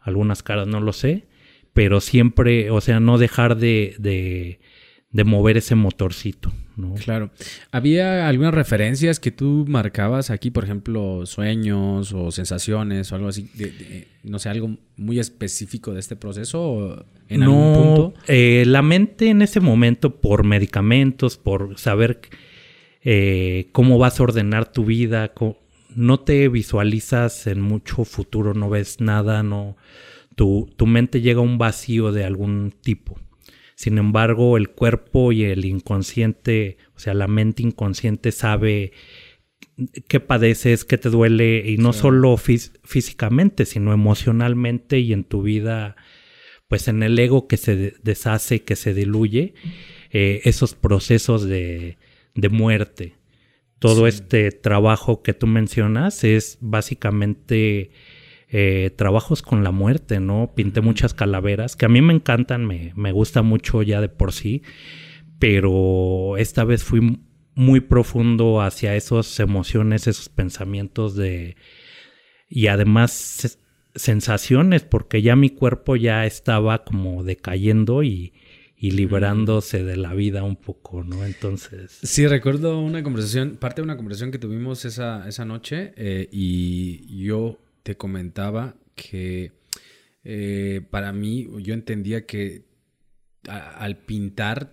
[0.00, 1.26] algunas caras, no lo sé,
[1.72, 4.60] pero siempre, o sea, no dejar de, de,
[5.10, 6.52] de mover ese motorcito.
[6.76, 6.94] ¿No?
[6.94, 7.30] Claro.
[7.70, 13.50] ¿Había algunas referencias que tú marcabas aquí, por ejemplo, sueños o sensaciones o algo así?
[14.22, 18.14] no sé, algo muy específico de este proceso en no, algún punto.
[18.26, 22.20] Eh, la mente en ese momento, por medicamentos, por saber
[23.02, 25.32] eh, cómo vas a ordenar tu vida,
[25.94, 29.76] no te visualizas en mucho futuro, no ves nada, no.
[30.36, 33.18] Tu, tu mente llega a un vacío de algún tipo.
[33.76, 38.92] Sin embargo, el cuerpo y el inconsciente, o sea, la mente inconsciente sabe
[40.08, 45.96] qué padeces, qué te duele, y no solo físicamente, sino emocionalmente y en tu vida,
[46.68, 49.54] pues en el ego que se deshace, que se diluye,
[50.10, 51.96] eh, esos procesos de,
[52.50, 53.14] muerte.
[53.78, 57.90] Todo este trabajo que tú mencionas es básicamente
[58.56, 60.52] eh, trabajos con la muerte, ¿no?
[60.54, 64.32] Pinté muchas calaveras que a mí me encantan, me, me gusta mucho ya de por
[64.32, 64.62] sí,
[65.40, 67.18] pero esta vez fui
[67.56, 71.56] muy profundo hacia esas emociones, esos pensamientos de...
[72.48, 73.58] y además
[73.96, 78.34] sensaciones, porque ya mi cuerpo ya estaba como decayendo y,
[78.76, 81.24] y liberándose de la vida un poco, ¿no?
[81.24, 81.98] Entonces...
[82.04, 87.24] Sí, recuerdo una conversación, parte de una conversación que tuvimos esa, esa noche eh, y
[87.24, 89.52] yo te comentaba que
[90.24, 92.64] eh, para mí yo entendía que
[93.46, 94.72] al pintar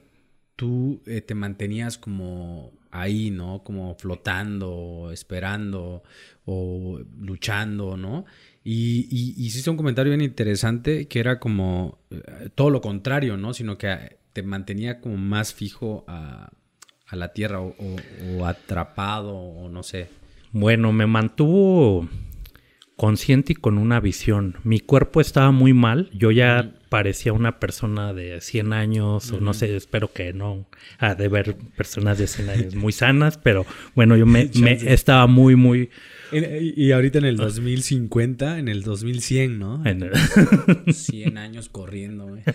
[0.56, 3.64] tú eh, te mantenías como ahí, ¿no?
[3.64, 6.04] Como flotando, esperando
[6.46, 8.26] o luchando, ¿no?
[8.64, 9.08] Y,
[9.44, 13.54] hiciste un comentario bien interesante que era como eh, todo lo contrario, ¿no?
[13.54, 16.52] Sino que te mantenía como más fijo a,
[17.12, 20.08] la tierra o, atrapado o no sé.
[20.54, 22.08] Bueno, me mantuvo
[23.02, 24.58] consciente y con una visión.
[24.64, 29.56] Mi cuerpo estaba muy mal, yo ya parecía una persona de 100 años, o no
[29.56, 30.68] sé, espero que no,
[31.00, 35.26] ha de ver personas de 100 años muy sanas, pero bueno, yo me, me estaba
[35.26, 35.90] muy, muy
[36.32, 39.84] y ahorita en el 2050, en el 2100, ¿no?
[40.88, 42.44] 100 años corriendo, güey.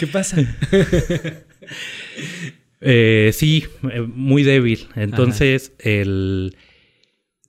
[0.00, 0.36] ¿Qué pasa?
[2.80, 4.88] Eh, sí, eh, muy débil.
[4.96, 6.56] Entonces, el,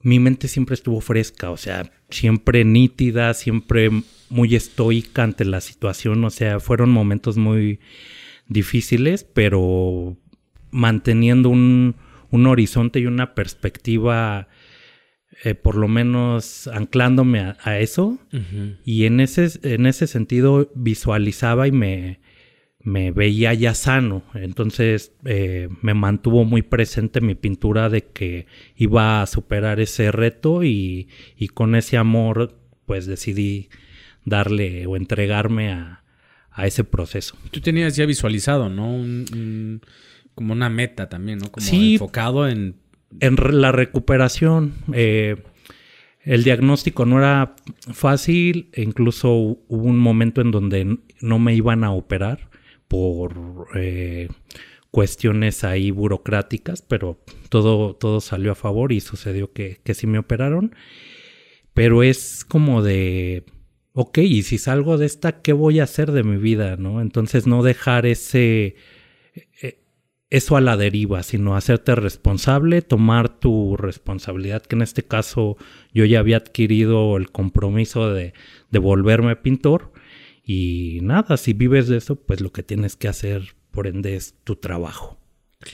[0.01, 3.89] mi mente siempre estuvo fresca, o sea, siempre nítida, siempre
[4.29, 6.23] muy estoica ante la situación.
[6.23, 7.79] O sea, fueron momentos muy
[8.47, 10.17] difíciles, pero
[10.71, 11.95] manteniendo un,
[12.29, 14.47] un horizonte y una perspectiva,
[15.43, 18.19] eh, por lo menos anclándome a, eso.
[18.85, 22.19] Y en ese, en ese sentido visualizaba y me,
[22.87, 24.23] me veía ya sano.
[24.33, 28.47] Entonces eh, me mantuvo muy presente mi pintura de que
[28.77, 33.67] iba a superar ese reto y, y con ese amor pues decidí
[34.23, 36.03] darle o entregarme a,
[36.49, 37.35] a ese proceso.
[37.51, 38.89] Tú tenías ya visualizado, ¿no?
[38.89, 39.81] un,
[40.33, 41.51] como una meta también, ¿no?
[41.51, 42.75] Como enfocado en...
[43.19, 44.75] En la recuperación.
[44.93, 45.35] Eh,
[46.23, 47.55] el diagnóstico no era
[47.91, 52.47] fácil, incluso hubo un momento en donde no me iban a operar
[52.87, 54.29] por eh,
[54.91, 57.19] cuestiones ahí burocráticas, pero
[57.49, 60.75] todo, todo salió a favor y sucedió que, que sí me operaron.
[61.73, 63.45] Pero es como de,
[63.93, 66.75] ok, y si salgo de esta, ¿qué voy a hacer de mi vida?
[66.77, 67.01] ¿no?
[67.01, 68.75] Entonces no dejar ese...
[69.61, 69.79] Eh,
[70.29, 75.55] eso a la deriva, sino hacerte responsable, tomar tu responsabilidad, que en este caso
[75.93, 78.33] yo ya había adquirido el compromiso de,
[78.69, 79.93] de volverme pintor.
[80.49, 84.33] Y nada, si vives de eso, pues lo que tienes que hacer, por ende, es
[84.45, 85.19] tu trabajo.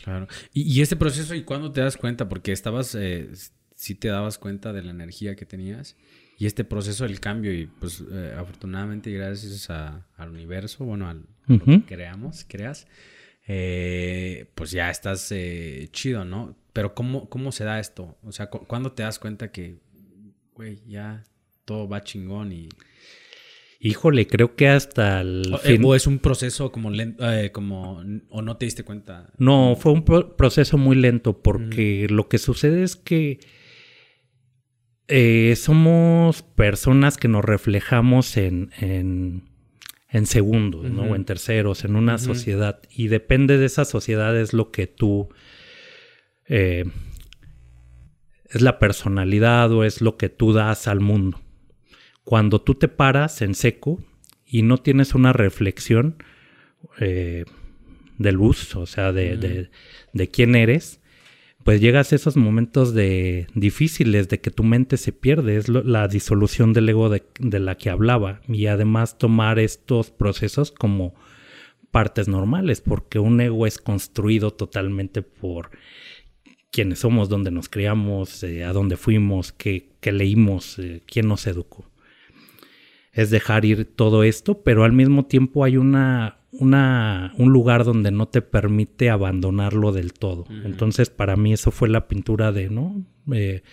[0.03, 0.27] Claro.
[0.51, 2.27] Y, este proceso, ¿y cuándo te das cuenta?
[2.27, 3.29] Porque estabas, eh,
[3.75, 5.95] sí te dabas cuenta de la energía que tenías.
[6.39, 11.83] Y este proceso del cambio, y pues eh, afortunadamente gracias al universo, bueno, al que
[11.86, 12.88] creamos, creas,
[13.45, 16.57] eh, pues ya estás eh, chido, ¿no?
[16.73, 18.17] Pero ¿cómo, ¿cómo se da esto?
[18.23, 19.77] O sea, ¿cuándo te das cuenta que,
[20.55, 21.23] güey, ya
[21.63, 22.69] todo va chingón y...
[23.84, 25.54] Híjole, creo que hasta el...
[25.84, 28.02] O, es un proceso como lento, eh, como...
[28.30, 29.32] o no te diste cuenta.
[29.38, 33.39] No, fue un proceso muy lento porque lo que sucede es que
[35.56, 38.72] somos personas que nos reflejamos en
[40.13, 41.02] en segundos, ¿no?
[41.04, 42.80] O en terceros, en una sociedad.
[42.91, 45.30] Y depende de esa sociedad es lo que tú...
[46.48, 46.86] Eh,
[48.46, 51.41] es la personalidad o es lo que tú das al mundo.
[52.23, 53.99] Cuando tú te paras en seco
[54.45, 56.15] y no tienes una reflexión
[56.99, 57.45] eh,
[58.17, 59.69] de luz, o sea, de, de,
[60.13, 61.01] de quién eres,
[61.63, 66.07] pues llegas a esos momentos de difíciles de que tu mente se pierde, es la
[66.07, 67.23] disolución del ego de,
[67.59, 71.15] la que hablaba y además tomar estos procesos como
[71.91, 75.71] partes normales, porque un ego es construido totalmente por
[76.71, 81.86] quienes somos, dónde nos criamos, eh, a dónde fuimos, qué, leímos, eh, quién nos educó.
[83.13, 88.12] Es dejar ir todo esto, pero al mismo tiempo hay una una, un lugar donde
[88.12, 90.45] no te permite abandonarlo del todo.
[90.63, 93.04] Entonces, para mí eso fue la pintura de, ¿no?
[93.34, 93.63] Eh,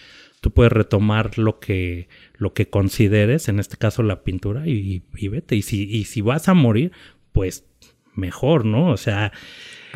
[0.41, 5.57] tú puedes retomar lo que, lo que consideres, en este caso la pintura, y, vete.
[5.57, 6.93] Y si, y si vas a morir,
[7.33, 7.67] pues
[8.15, 8.89] mejor, ¿no?
[8.89, 9.31] O sea,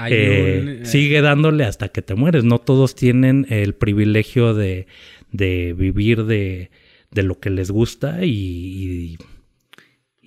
[0.07, 2.45] eh, eh, sigue dándole hasta que te mueres.
[2.45, 4.87] No todos tienen el privilegio de,
[5.33, 6.71] de vivir de,
[7.11, 9.19] de lo que les gusta y Y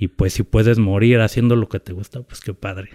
[0.08, 2.92] pues si puedes morir haciendo lo que te gusta, pues qué padre.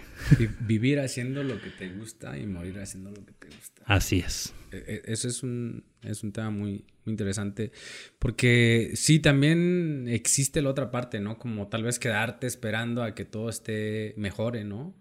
[0.61, 3.83] Vivir haciendo lo que te gusta y morir haciendo lo que te gusta.
[3.85, 4.53] Así es.
[4.71, 7.73] E, e, eso es un, es un tema muy, muy interesante.
[8.19, 11.37] Porque sí, también existe la otra parte, ¿no?
[11.37, 14.95] Como tal vez quedarte esperando a que todo esté mejore, ¿no?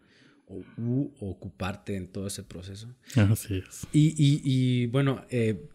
[0.49, 2.93] O ocuparte en todo ese proceso.
[3.15, 3.87] Así es.
[3.93, 5.69] Y, y, y bueno, eh,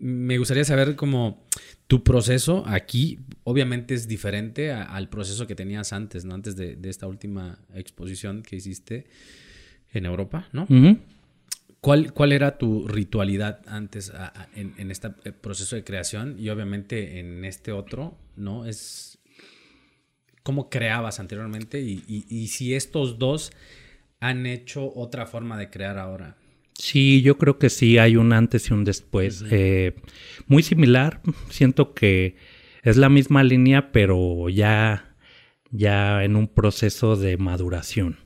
[0.00, 1.44] me gustaría saber cómo
[1.86, 6.34] tu proceso aquí obviamente es diferente al proceso que tenías antes, ¿no?
[6.34, 9.06] Antes de, esta última exposición que hiciste
[9.92, 10.66] en Europa, ¿no?
[11.80, 14.12] ¿Cuál, ¿Cuál, era tu ritualidad antes
[14.54, 18.66] en, este proceso de creación y obviamente en este otro, ¿no?
[18.66, 19.18] Es
[20.42, 23.52] cómo creabas anteriormente y si estos dos
[24.20, 26.36] han hecho otra forma de crear ahora.
[26.78, 29.44] Sí, yo creo que sí hay un antes y un después.
[29.50, 29.96] Eh,
[30.46, 32.36] muy similar, siento que
[32.84, 35.16] es la misma línea, pero ya,
[35.72, 38.18] ya en un proceso de maduración.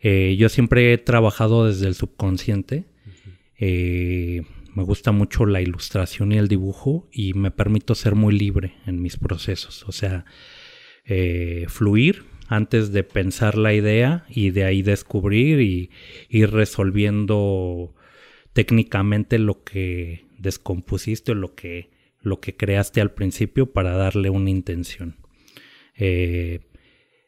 [0.00, 2.86] Eh, yo siempre he trabajado desde el subconsciente.
[3.56, 4.42] Eh,
[4.74, 9.00] me gusta mucho la ilustración y el dibujo y me permito ser muy libre en
[9.00, 9.84] mis procesos.
[9.86, 10.24] O sea,
[11.68, 15.90] fluir antes de pensar la idea y de ahí descubrir y
[16.28, 17.94] ir resolviendo
[18.52, 24.50] técnicamente lo que descompusiste o lo que, lo que creaste al principio para darle una
[24.50, 25.16] intención.
[25.96, 26.60] Eh,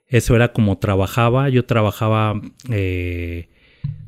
[0.06, 3.48] eso era como trabajaba, yo trabajaba eh,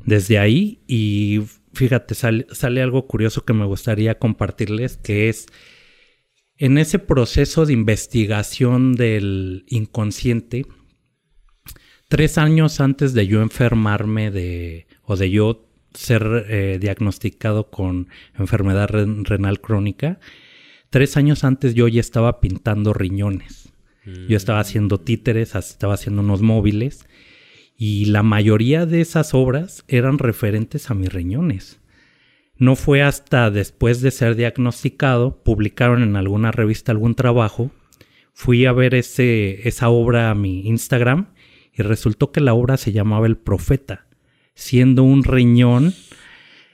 [0.05, 1.41] desde ahí y
[1.73, 5.47] fíjate, sale algo curioso que me gustaría compartirles, que es
[6.57, 10.65] en ese proceso de investigación del inconsciente,
[12.11, 18.89] tres años antes de yo enfermarme de, o de yo ser eh, diagnosticado con enfermedad
[18.89, 20.19] renal crónica,
[20.89, 23.71] tres años antes yo ya estaba pintando riñones.
[24.27, 24.61] Yo estaba mm.
[24.61, 27.07] haciendo títeres, estaba haciendo unos móviles
[27.77, 31.79] y la mayoría de esas obras eran referentes a mis riñones.
[32.57, 37.71] No fue hasta después de ser diagnosticado, publicaron en alguna revista algún trabajo,
[38.33, 41.27] fui a ver ese, esa obra a mi Instagram
[41.73, 44.05] y resultó que la obra se llamaba El Profeta,
[44.53, 45.93] siendo un riñón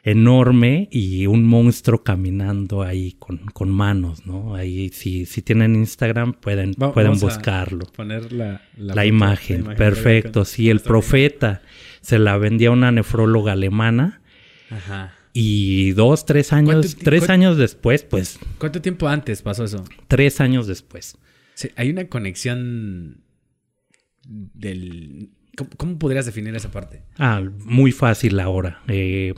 [0.03, 4.55] enorme y un monstruo caminando ahí con, manos, ¿no?
[4.55, 7.85] Ahí si, si tienen Instagram pueden, pueden buscarlo.
[7.87, 9.65] poner la, imagen.
[9.75, 11.61] Perfecto, sí, el profeta
[11.99, 14.21] se la vendía a una nefróloga alemana.
[14.69, 15.13] Ajá.
[15.33, 18.39] Y dos, tres años, tres años después, pues.
[18.57, 19.83] ¿Cuánto tiempo antes pasó eso?
[20.07, 21.17] Tres años después.
[21.53, 23.26] Sí, hay una conexión
[24.27, 25.29] del...
[25.77, 27.01] ¿Cómo, podrías definir esa parte?
[27.17, 28.83] Ah, muy fácil ahora.
[28.87, 29.33] Eh,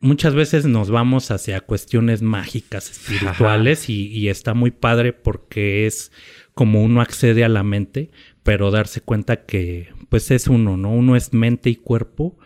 [0.00, 6.12] muchas veces nos vamos hacia cuestiones mágicas, espirituales, y, está muy padre porque es
[6.54, 8.10] como uno accede a la mente,
[8.42, 10.90] pero darse cuenta que pues es uno, ¿no?
[10.90, 12.38] Uno es mente y cuerpo,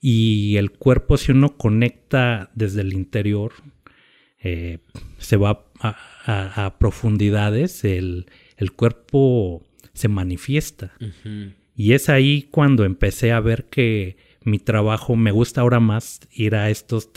[0.00, 3.52] y el cuerpo si uno conecta desde el interior,
[4.42, 4.78] eh,
[5.18, 9.62] se va a, profundidades, el, el cuerpo
[10.00, 10.92] se manifiesta.
[11.76, 16.54] Y es ahí cuando empecé a ver que mi trabajo me gusta ahora más ir
[16.54, 17.10] a estos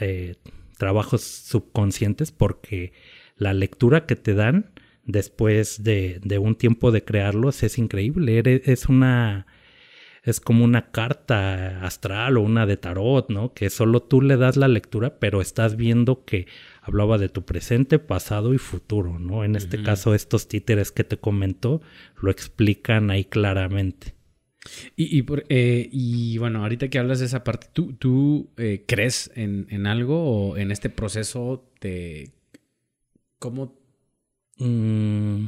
[0.00, 0.36] eh,
[0.76, 2.92] trabajos subconscientes porque
[3.36, 4.70] la lectura que te dan
[5.04, 8.42] después de, un tiempo de crearlos es increíble.
[8.64, 9.46] Es una.
[10.24, 13.54] Es como una carta astral o una de tarot, ¿no?
[13.54, 16.46] Que solo tú le das la lectura, pero estás viendo que
[16.88, 19.44] hablaba de tu presente, pasado y futuro, ¿no?
[19.44, 21.80] En este caso, estos títeres que te comentó
[22.20, 24.14] lo explican ahí claramente.
[24.96, 29.86] Y, eh, y, bueno, ahorita que hablas de esa parte, ¿tú, tú eh, crees en,
[29.86, 32.32] algo o en este proceso de
[33.38, 33.78] cómo...
[34.58, 35.46] Mm,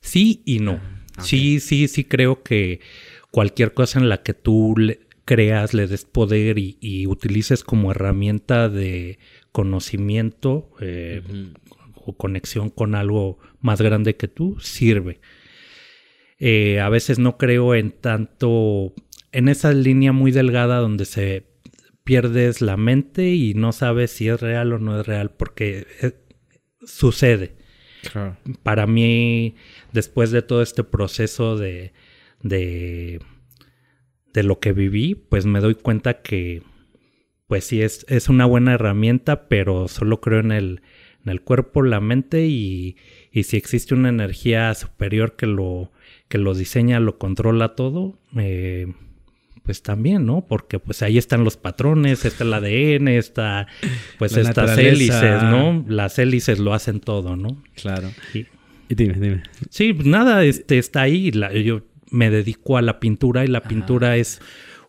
[0.00, 0.80] sí y no.
[1.16, 2.80] Ah, sí, sí, sí creo que
[3.30, 4.74] cualquier cosa en la que tú
[5.24, 9.18] creas, le des poder y, y utilices como herramienta de
[9.52, 11.22] conocimiento eh,
[11.94, 15.20] o conexión con algo más grande que tú, sirve.
[16.38, 18.94] Eh, a veces no creo en tanto,
[19.32, 21.46] en esa línea muy delgada donde se
[22.04, 26.12] pierdes la mente y no sabes si es real o no es real, porque eh,
[26.82, 27.56] sucede.
[28.62, 29.56] Para mí,
[29.92, 31.92] después de todo este proceso de,
[32.42, 33.20] de,
[34.32, 36.62] de lo que viví, pues me doy cuenta que
[37.48, 40.82] pues sí, es, es una buena herramienta, pero solo creo en el,
[41.24, 42.96] en el cuerpo, la mente y,
[43.32, 45.90] y, si existe una energía superior que lo,
[46.28, 48.92] que lo diseña, lo controla todo, eh,
[49.62, 50.46] pues también, ¿no?
[50.46, 53.66] Porque pues ahí están los patrones, está el ADN, está
[54.18, 55.84] pues estas hélices, ¿no?
[55.88, 57.62] Las hélices lo hacen todo, ¿no?
[57.74, 58.10] Claro.
[58.88, 59.42] Dime, dime.
[59.68, 61.30] Sí, nada, este está ahí.
[61.64, 64.40] yo me dedico a la pintura y la pintura es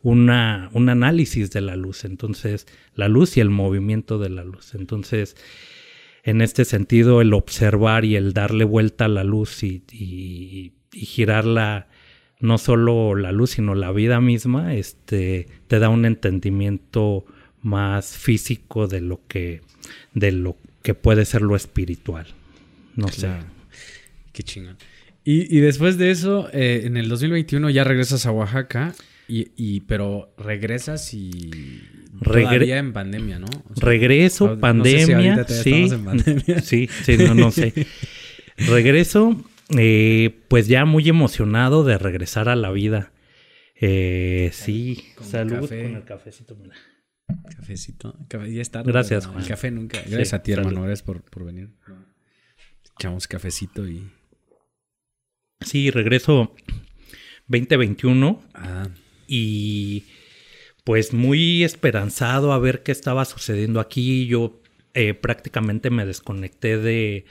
[0.02, 2.06] una, un análisis de la luz.
[2.06, 4.76] Entonces, la luz y el movimiento de la luz.
[4.76, 5.36] Entonces,
[6.24, 11.06] en este sentido, el observar y el darle vuelta a la luz y, y, y
[11.06, 11.88] girarla,
[12.40, 17.26] no solo la luz, sino la vida misma, este, te da un entendimiento
[17.62, 19.62] más físico de lo que,
[20.14, 22.28] de lo que puede ser lo espiritual.
[22.96, 23.30] No sé.
[24.34, 24.78] Qué chingón.
[25.32, 28.96] Y, después de eso, eh, en el 2021 ya regresas a Oaxaca,
[29.30, 31.52] y, pero regresas y
[32.24, 33.48] todavía en pandemia, ¿no?
[33.76, 35.88] regreso, pandemia, sí,
[36.64, 37.74] sí, sí, no, no sé.
[38.58, 39.46] regreso,
[39.78, 43.12] eh, pues ya muy emocionado de regresar a la vida.
[43.76, 46.76] Eh, sí, salud con el cafecito, mira.
[47.56, 48.18] Cafecito.
[48.30, 48.82] Ya está.
[48.82, 50.00] Gracias, El café nunca.
[50.00, 50.82] Gracias a ti, hermano.
[50.82, 51.70] Gracias por, por venir.
[52.98, 54.10] Echamos cafecito y.
[55.62, 56.56] Sí, regreso
[57.48, 58.42] 2021.
[58.56, 58.88] Ah.
[59.32, 60.06] Y
[60.84, 64.26] pues muy esperanzado a ver qué estaba sucediendo aquí.
[64.26, 64.60] Yo
[64.96, 67.26] eh, prácticamente me desconecté de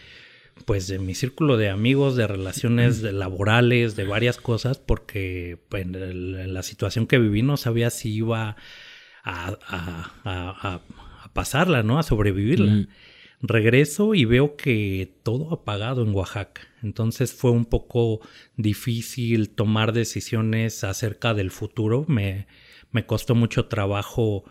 [0.65, 6.53] pues de mi círculo de amigos, de relaciones laborales, de varias cosas, porque pues, en,
[6.53, 8.57] la situación que viví no sabía si iba
[9.25, 10.81] a,
[11.33, 11.99] pasarla, ¿no?
[11.99, 12.87] A sobrevivirla.
[13.41, 16.63] Regreso y veo que todo apagado en Oaxaca.
[16.83, 18.21] Entonces fue un poco
[18.57, 22.05] difícil tomar decisiones acerca del futuro.
[22.09, 22.47] Me,
[22.91, 24.45] me costó mucho trabajo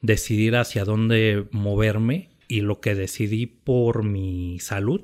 [0.00, 5.02] decidir hacia dónde moverme y lo que decidí por mi salud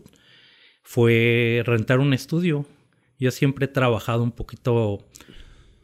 [0.83, 2.67] fue rentar un estudio.
[3.19, 5.07] Yo siempre he trabajado un poquito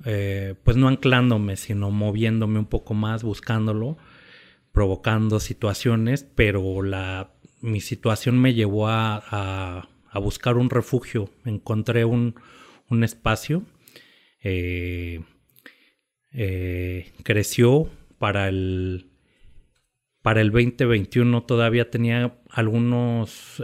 [0.04, 3.96] eh, pues no anclándome, sino moviéndome un poco más, buscándolo,
[4.76, 11.30] provocando situaciones, pero la, mi situación me llevó a, a, buscar un refugio.
[11.46, 12.34] Encontré un,
[12.90, 13.62] un espacio,
[14.42, 15.22] eh,
[16.34, 19.06] eh, creció para el,
[20.20, 23.62] para el 2021, todavía tenía algunos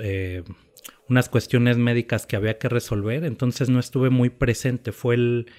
[1.11, 4.93] unas cuestiones médicas que había que resolver, entonces no estuve muy presente.
[4.93, 5.53] Fue el,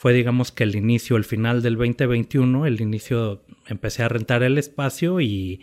[0.00, 4.56] fue digamos que el inicio, el final del 2021, el inicio, empecé a rentar el
[4.56, 5.60] espacio y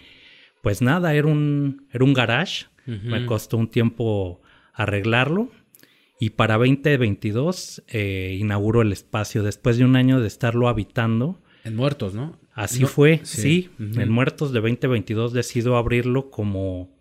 [0.62, 4.40] pues nada, era un, era un garage, me costó un tiempo
[4.74, 5.50] arreglarlo
[6.20, 11.42] y para 2022 eh, inauguró el espacio después de un año de estarlo habitando.
[11.64, 12.40] En Muertos, ¿no?
[12.54, 16.96] Así fue, sí, en Muertos de 2022 decido abrirlo como,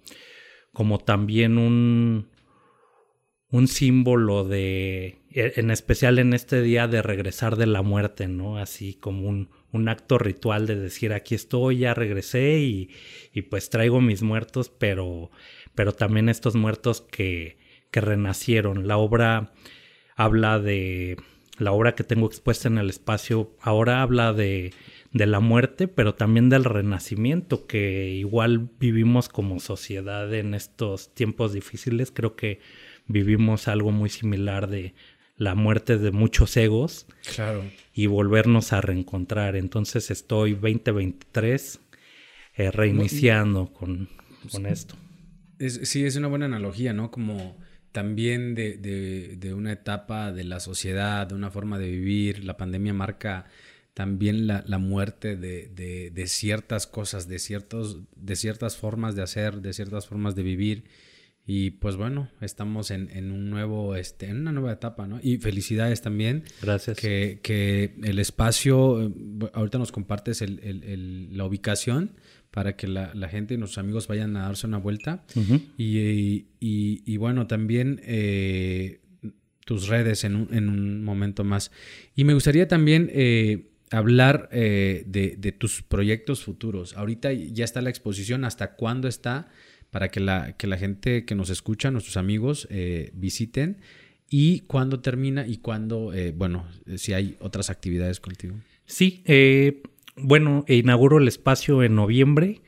[0.72, 2.28] como también un,
[3.57, 8.59] un símbolo de, e, en especial en este día de regresar de la muerte, ¿no?
[8.59, 12.90] Así como un, un acto ritual de decir, aquí estoy, ya regresé y,
[13.32, 15.30] y, pues traigo mis muertos, pero,
[15.74, 17.57] pero también estos muertos que,
[17.90, 18.86] que renacieron.
[18.86, 19.52] La obra
[20.16, 21.16] habla de,
[21.59, 24.74] la obra que tengo expuesta en el espacio ahora habla de,
[25.12, 31.54] de la muerte, pero también del renacimiento, que igual vivimos como sociedad en estos tiempos
[31.54, 32.11] difíciles.
[32.11, 32.61] Creo que
[33.07, 34.94] vivimos algo muy similar de
[35.36, 37.07] la muerte de muchos egos.
[37.34, 37.64] Claro.
[37.92, 39.57] Y volvernos a reencontrar.
[39.57, 41.80] Entonces estoy 2023
[42.57, 44.09] eh, reiniciando con,
[44.50, 44.94] con esto.
[45.59, 47.11] sí, es una buena analogía, ¿no?
[47.11, 47.59] Como
[47.92, 48.76] también de,
[49.38, 52.44] de, una etapa de la sociedad, de una forma de vivir.
[52.44, 53.46] La pandemia marca
[53.94, 55.68] también la, la muerte de,
[56.12, 60.84] de, ciertas cosas, de, ciertos, de ciertas formas de hacer, de ciertas formas de vivir
[61.49, 65.20] y pues bueno, estamos en, en, un nuevo, este, en una nueva etapa, ¿no?
[65.22, 66.42] Y felicidades también.
[66.61, 66.99] Gracias.
[66.99, 69.12] Que, que el espacio, eh,
[69.53, 72.16] ahorita nos compartes el, el, la ubicación
[72.51, 75.24] para que la, la, gente y nuestros amigos vayan a darse una vuelta.
[75.78, 75.99] y,
[76.59, 79.03] y, y, bueno, también eh,
[79.64, 81.70] tus redes en un, en un, momento más.
[82.16, 86.97] Y me gustaría también eh, hablar de, de tus proyectos futuros.
[86.97, 89.49] Ahorita ya está la exposición, ¿hasta cuándo está?
[89.97, 93.78] Para que la, que la gente que nos escucha, nuestros amigos, eh, visiten
[94.28, 96.66] y cuándo termina y cuándo, eh, bueno,
[96.99, 98.57] si hay otras actividades contigo.
[98.84, 99.82] Sí, eh,
[100.14, 102.61] bueno, inauguro el espacio en noviembre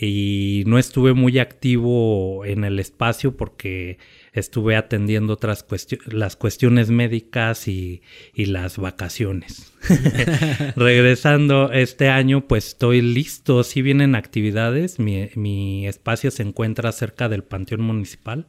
[0.00, 3.98] y no estuve muy activo en el espacio porque
[4.32, 8.02] estuve atendiendo otras cuestiones, las cuestiones médicas y,
[8.34, 9.72] y las vacaciones.
[10.76, 13.62] Regresando este año, pues estoy listo.
[13.62, 18.46] Si vienen actividades, mi, mi, espacio se encuentra cerca del Panteón Municipal.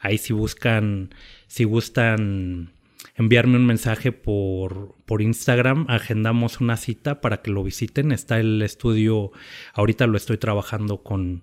[0.00, 1.14] Ahí si buscan,
[1.46, 2.72] si gustan
[3.14, 8.10] enviarme un mensaje por, por Instagram, agendamos una cita para que lo visiten.
[8.10, 9.30] Está el estudio,
[9.74, 11.42] ahorita lo estoy trabajando con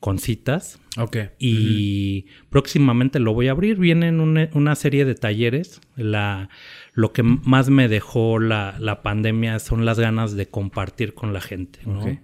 [0.00, 0.80] con citas.
[0.96, 1.18] Ok.
[1.38, 3.76] Y próximamente lo voy a abrir.
[3.76, 5.80] Vienen una, una, serie de talleres.
[5.94, 6.48] La,
[6.94, 11.42] lo que más me dejó la, la, pandemia son las ganas de compartir con la
[11.42, 11.80] gente.
[11.84, 12.00] ¿no?
[12.00, 12.18] Okay.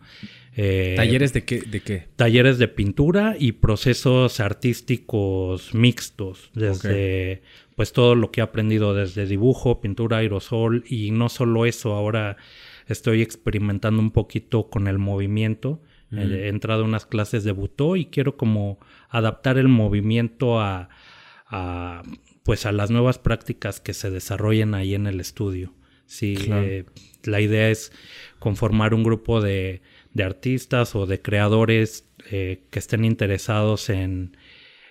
[0.57, 2.09] Eh, ¿Talleres de qué, de qué?
[2.17, 6.51] Talleres de pintura y procesos artísticos mixtos.
[6.55, 7.43] Desde okay.
[7.77, 10.83] pues todo lo que he aprendido desde dibujo, pintura, aerosol.
[10.89, 12.39] Y no solo eso, ahora
[12.87, 15.83] estoy experimentando un poquito con el movimiento.
[16.11, 16.19] Mm.
[16.19, 18.79] He entrado a unas clases de butó y quiero como
[19.09, 20.89] adaptar el movimiento a,
[21.49, 22.03] a,
[22.45, 25.75] pues a las nuevas prácticas que se desarrollen ahí en el estudio.
[26.07, 26.63] Sí, claro.
[26.63, 26.85] eh,
[27.25, 27.93] la idea es
[28.39, 29.83] conformar un grupo de,
[30.13, 34.37] de artistas o de creadores eh, que estén interesados en,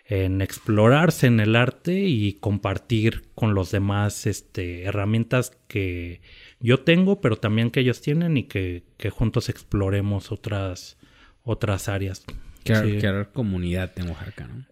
[0.06, 6.22] en, explorarse en el arte y compartir con los demás este, herramientas que
[6.60, 10.98] yo tengo, pero también que ellos tienen y que, que juntos exploremos otras,
[11.46, 12.26] otras áreas.
[12.64, 12.98] Crear, sí.
[12.98, 14.66] crear, comunidad en Oaxaca, ¿no?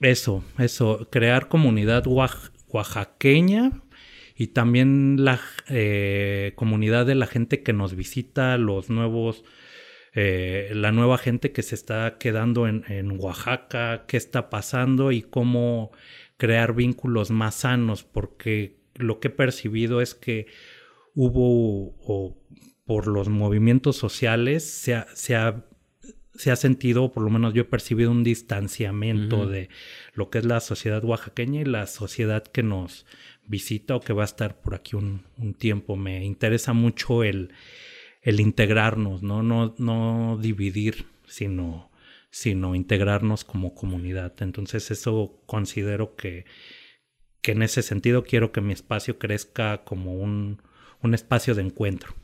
[0.00, 3.82] Eso, eso, crear comunidad oaxaqueña
[4.34, 9.44] y también la eh, comunidad de la gente que nos visita, los nuevos,
[10.14, 15.20] eh, la nueva gente que se está quedando en, en, Oaxaca, qué está pasando y
[15.20, 15.92] cómo
[16.38, 20.46] crear vínculos más sanos, porque lo que he percibido es que
[21.14, 22.38] hubo, o
[22.86, 25.66] por los movimientos sociales, se ha, se ha
[26.34, 29.48] se ha sentido, por lo menos yo he percibido un distanciamiento uh -huh.
[29.48, 29.68] de
[30.14, 33.04] lo que es la sociedad oaxaqueña y la sociedad que nos
[33.46, 35.96] visita o que va a estar por aquí un, un tiempo.
[35.96, 37.52] Me interesa mucho el,
[38.22, 39.42] el integrarnos, ¿no?
[39.42, 41.90] No, no dividir, sino,
[42.30, 44.34] sino integrarnos como comunidad.
[44.40, 46.44] Entonces eso considero que,
[47.42, 50.62] que en ese sentido quiero que mi espacio crezca como un,
[51.02, 52.14] un espacio de encuentro.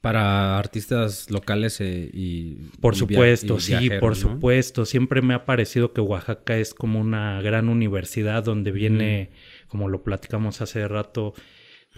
[0.00, 2.54] Para artistas locales eh, y...
[2.80, 4.14] Por y supuesto, y sí, por ¿no?
[4.14, 4.84] supuesto.
[4.84, 9.68] Siempre me ha parecido que Oaxaca es como una gran universidad donde viene, mm.
[9.68, 11.34] como lo platicamos hace rato,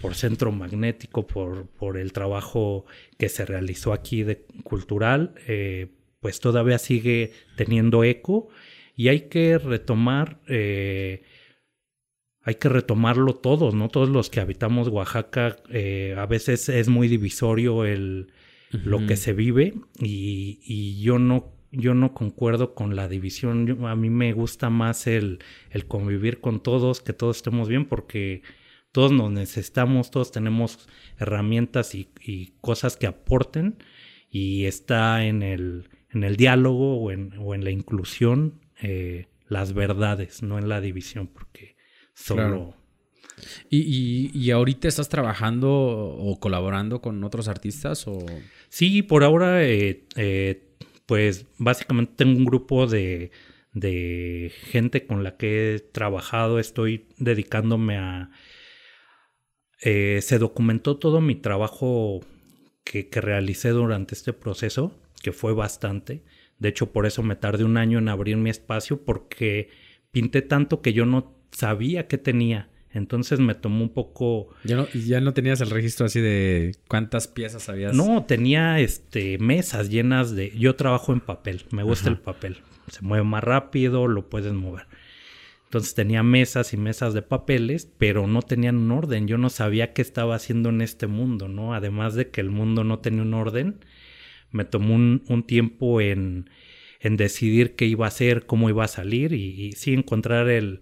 [0.00, 2.86] por centro magnético, por, por el trabajo
[3.18, 5.88] que se realizó aquí de cultural, eh,
[6.20, 8.48] pues todavía sigue teniendo eco
[8.96, 10.40] y hay que retomar...
[10.46, 11.22] Eh,
[12.48, 13.90] hay que retomarlo todos, ¿no?
[13.90, 18.32] Todos los que habitamos Oaxaca, eh, a veces es muy divisorio el,
[18.72, 18.84] uh -huh.
[18.84, 23.66] lo que se vive y, y, yo no yo no concuerdo con la división.
[23.66, 27.84] Yo, a mí me gusta más el, el convivir con todos, que todos estemos bien,
[27.84, 28.40] porque
[28.92, 30.88] todos nos necesitamos, todos tenemos
[31.18, 33.76] herramientas y, y cosas que aporten
[34.30, 39.74] y está en el, en el diálogo o en, o en la inclusión eh, las
[39.74, 41.76] verdades, no en la división, porque
[42.18, 42.42] Solo.
[42.42, 42.74] Claro.
[43.70, 48.06] ¿Y, y, y, ahorita estás trabajando o colaborando con otros artistas?
[48.08, 48.26] O...
[48.68, 50.64] Sí, por ahora, eh, eh,
[51.06, 53.30] pues básicamente tengo un grupo de,
[53.72, 56.58] de, gente con la que he trabajado.
[56.58, 58.30] Estoy dedicándome a...
[59.82, 62.20] Eh, se documentó todo mi trabajo
[62.82, 64.92] que, que realicé durante este proceso,
[65.22, 66.24] que fue bastante.
[66.58, 69.68] De hecho, por eso me tardé un año en abrir mi espacio, porque
[70.10, 72.68] pinté tanto que yo no sabía que tenía.
[72.92, 74.48] Entonces me tomó un poco.
[74.64, 77.94] ¿Ya no, ¿Ya no tenías el registro así de cuántas piezas habías?
[77.94, 80.52] No, tenía este mesas llenas de.
[80.56, 82.16] Yo trabajo en papel, me gusta Ajá.
[82.16, 82.58] el papel.
[82.90, 84.86] Se mueve más rápido, lo puedes mover.
[85.64, 89.28] Entonces tenía mesas y mesas de papeles, pero no tenían un orden.
[89.28, 91.74] Yo no sabía qué estaba haciendo en este mundo, ¿no?
[91.74, 93.84] Además de que el mundo no tenía un orden,
[94.50, 96.48] me tomó un, un tiempo en,
[97.00, 100.80] en, decidir qué iba a hacer, cómo iba a salir y, y sí encontrar el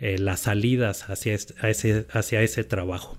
[0.00, 3.18] eh, las salidas hacia, ese, hacia ese trabajo.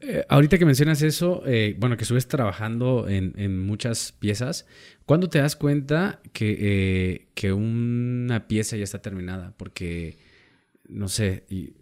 [0.00, 4.66] Eh, ahorita que mencionas eso, eh, bueno, que subes trabajando en, en, muchas piezas,
[5.06, 9.52] ¿cuándo te das cuenta que, que, una pieza ya está terminada?
[9.56, 10.16] Porque,
[10.88, 11.74] no sé, y,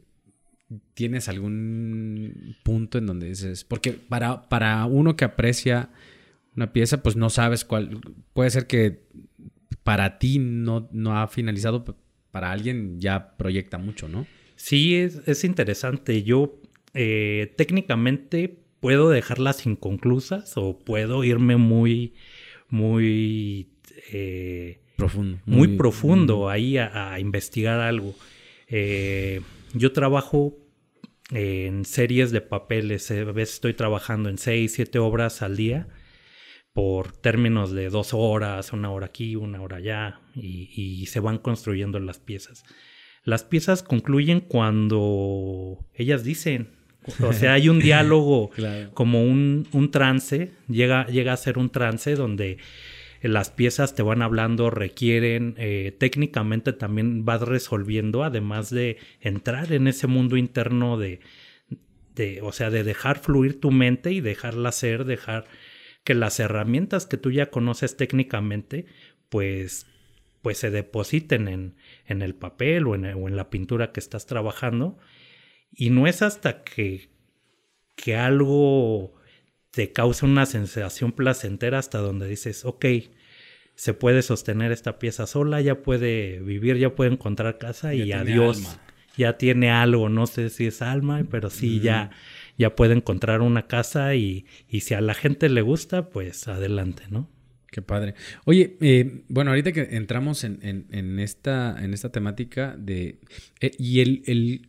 [0.95, 3.65] ¿tienes algún punto en donde dices?
[3.65, 5.91] Porque para, para uno que aprecia
[6.57, 8.01] una pieza, pues no sabes cuál.
[8.33, 9.07] Puede ser que
[9.85, 11.85] para ti no, no ha finalizado,
[12.31, 14.27] para alguien ya proyecta mucho, ¿no?
[14.57, 16.23] Sí, es, es interesante.
[16.23, 16.61] Yo
[16.95, 22.15] eh, técnicamente puedo dejarlas inconclusas o puedo irme muy,
[22.69, 23.69] muy...
[24.13, 25.39] Eh, profundo.
[25.47, 26.53] Muy, muy profundo muy...
[26.53, 28.15] ahí a, a, investigar algo.
[28.69, 29.41] Eh,
[29.75, 30.57] yo trabajo
[31.31, 35.89] en series de papeles, a veces estoy trabajando en seis, siete obras al día
[36.79, 41.39] por términos de dos horas, una hora aquí, una hora allá, y, y, se van
[41.39, 42.63] construyendo las piezas.
[43.25, 46.69] Las piezas concluyen cuando ellas dicen,
[47.21, 48.93] o sea, hay un diálogo claro.
[48.95, 52.59] como un, un, trance, llega, llega a ser un trance donde
[53.23, 59.89] las piezas te van hablando, requieren, eh, técnicamente también vas resolviendo, además de entrar en
[59.89, 61.19] ese mundo interno de,
[62.15, 65.47] de, o sea, de dejar fluir tu mente y dejarla ser, dejar
[66.09, 68.87] que las herramientas que tú ya conoces técnicamente,
[69.29, 69.87] pues,
[70.41, 74.25] pues se depositen en, en el papel o en, o en la pintura que estás
[74.25, 74.97] trabajando.
[75.71, 77.11] Y no es hasta que,
[77.95, 79.17] que algo
[79.71, 82.87] te causa una sensación placentera hasta donde dices, ok,
[83.75, 88.81] se puede sostener esta pieza sola, ya puede vivir, ya puede encontrar casa y adiós.
[89.19, 92.13] Ya tiene algo, no sé si es alma, pero sí ya,
[92.59, 97.05] ya puede encontrar una casa y, y si a la gente le gusta, pues adelante,
[97.09, 97.31] ¿no?
[97.71, 98.15] Qué padre.
[98.45, 103.21] Oye, eh, bueno, ahorita que entramos en, en, esta, en esta temática de...
[103.61, 104.69] Eh, y el, el,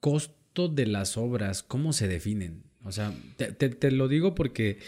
[0.00, 2.62] costo de las obras, ¿cómo se definen?
[2.84, 4.78] O sea, te, lo digo porque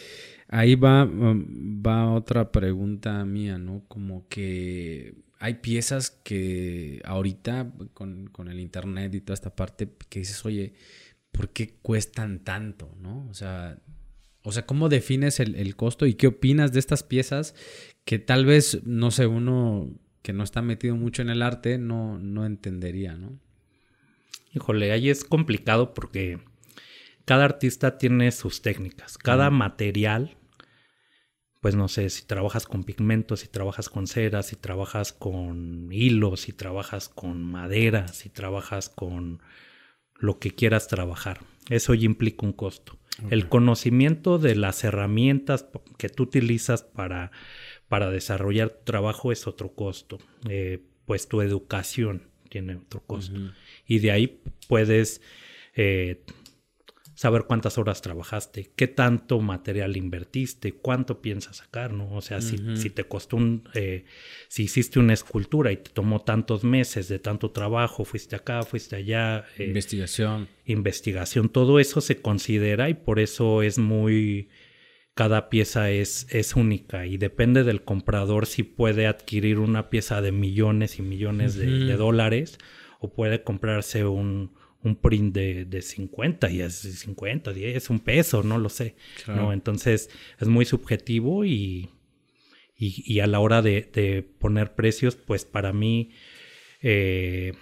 [0.49, 3.83] ahí va, um, va otra pregunta mía, ¿no?
[3.89, 10.21] Como que hay piezas que ahorita con, con, el internet y toda esta parte que
[10.21, 10.75] dices, oye,
[11.33, 12.95] ¿por qué cuestan tanto?
[13.01, 13.27] ¿No?
[13.29, 13.79] O sea,
[14.43, 17.55] o sea, ¿cómo defines el, el, costo y qué opinas de estas piezas
[18.05, 19.91] que tal vez, no sé, uno
[20.23, 23.39] que no está metido mucho en el arte no, no entendería, ¿no?
[24.53, 26.41] Híjole, ahí es complicado porque
[27.25, 30.37] cada artista tiene sus técnicas, cada material,
[31.61, 36.41] pues no sé, si trabajas con pigmentos, si trabajas con ceras, si trabajas con hilos,
[36.41, 39.41] si trabajas con madera, si trabajas con
[40.21, 41.41] lo que quieras trabajar.
[41.69, 42.99] Eso ya implica un costo.
[43.29, 45.67] El conocimiento de las herramientas
[45.99, 47.33] que tú utilizas para,
[47.89, 50.19] para desarrollar tu trabajo es otro costo.
[50.49, 53.39] Eh, pues tu educación tiene otro costo.
[53.87, 55.21] Y de ahí puedes
[55.75, 56.23] eh,
[57.15, 62.13] saber cuántas horas trabajaste, qué tanto material invertiste, cuánto piensas sacar, ¿no?
[62.13, 64.05] O sea, si, si, te costó un, eh,
[64.49, 68.97] si hiciste una escultura y te tomó tantos meses de tanto trabajo, fuiste acá, fuiste
[68.97, 69.45] allá.
[69.59, 70.49] Eh, investigación.
[70.65, 74.49] Investigación, todo eso se considera y por eso es muy,
[75.15, 80.33] cada pieza es, es única y depende del comprador si puede adquirir una pieza de
[80.33, 82.59] millones y millones de dólares
[83.01, 84.53] o puede comprarse un
[84.83, 88.95] un print de, de 50 y es 50, 10, es un peso, no lo sé.
[89.27, 89.53] ¿no?
[89.53, 91.91] Entonces es muy subjetivo y,
[92.77, 96.13] y, a la hora de, poner precios, pues para mí,
[96.81, 97.53] eh,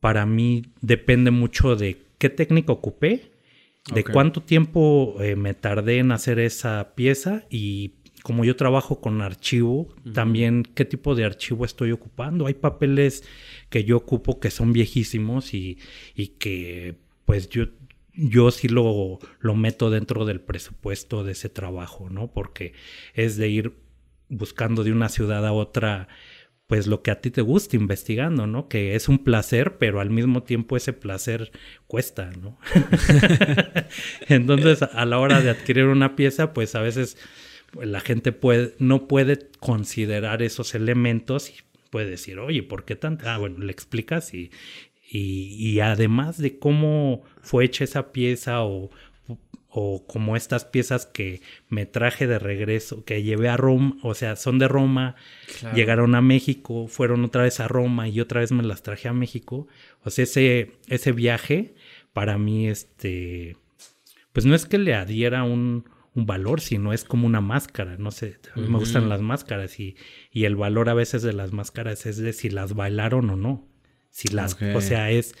[0.00, 3.30] para mí depende mucho de qué técnica ocupé,
[3.94, 7.92] de cuánto tiempo eh, me tardé en hacer esa pieza y
[8.26, 12.48] como yo trabajo con archivo, también qué tipo de archivo estoy ocupando.
[12.48, 13.22] Hay papeles
[13.70, 15.78] que yo ocupo que son viejísimos y,
[16.16, 17.66] y que pues yo,
[18.14, 22.32] yo sí lo, lo meto dentro del presupuesto de ese trabajo, ¿no?
[22.32, 22.72] Porque
[23.14, 23.74] es de ir
[24.28, 26.08] buscando de una ciudad a otra
[26.66, 28.66] pues lo que a ti te gusta investigando, ¿no?
[28.66, 31.52] Que es un placer, pero al mismo tiempo ese placer
[31.86, 32.58] cuesta, ¿no?
[34.28, 37.18] Entonces, a la hora de adquirir una pieza, pues a veces
[37.72, 41.54] la gente puede, no puede considerar esos elementos y
[41.90, 43.28] puede decir, oye, ¿por qué tanto?
[43.28, 44.50] Ah, bueno, le explicas y,
[45.10, 48.90] y, además de cómo fue hecha esa pieza o,
[49.68, 54.36] o como estas piezas que me traje de regreso, que llevé a Roma, o sea,
[54.36, 55.16] son de Roma,
[55.74, 59.12] llegaron a México, fueron otra vez a Roma y otra vez me las traje a
[59.12, 59.68] México.
[60.02, 61.74] O sea, ese, ese viaje
[62.12, 63.56] para mí, este,
[64.32, 65.84] pues no es que le adhiera un,
[66.16, 67.96] un valor, sino es como una máscara.
[67.98, 69.96] No sé, a mí me gustan las máscaras y,
[70.32, 73.68] y, el valor a veces de las máscaras es de si las bailaron o no.
[74.10, 75.34] Si las, o sea, es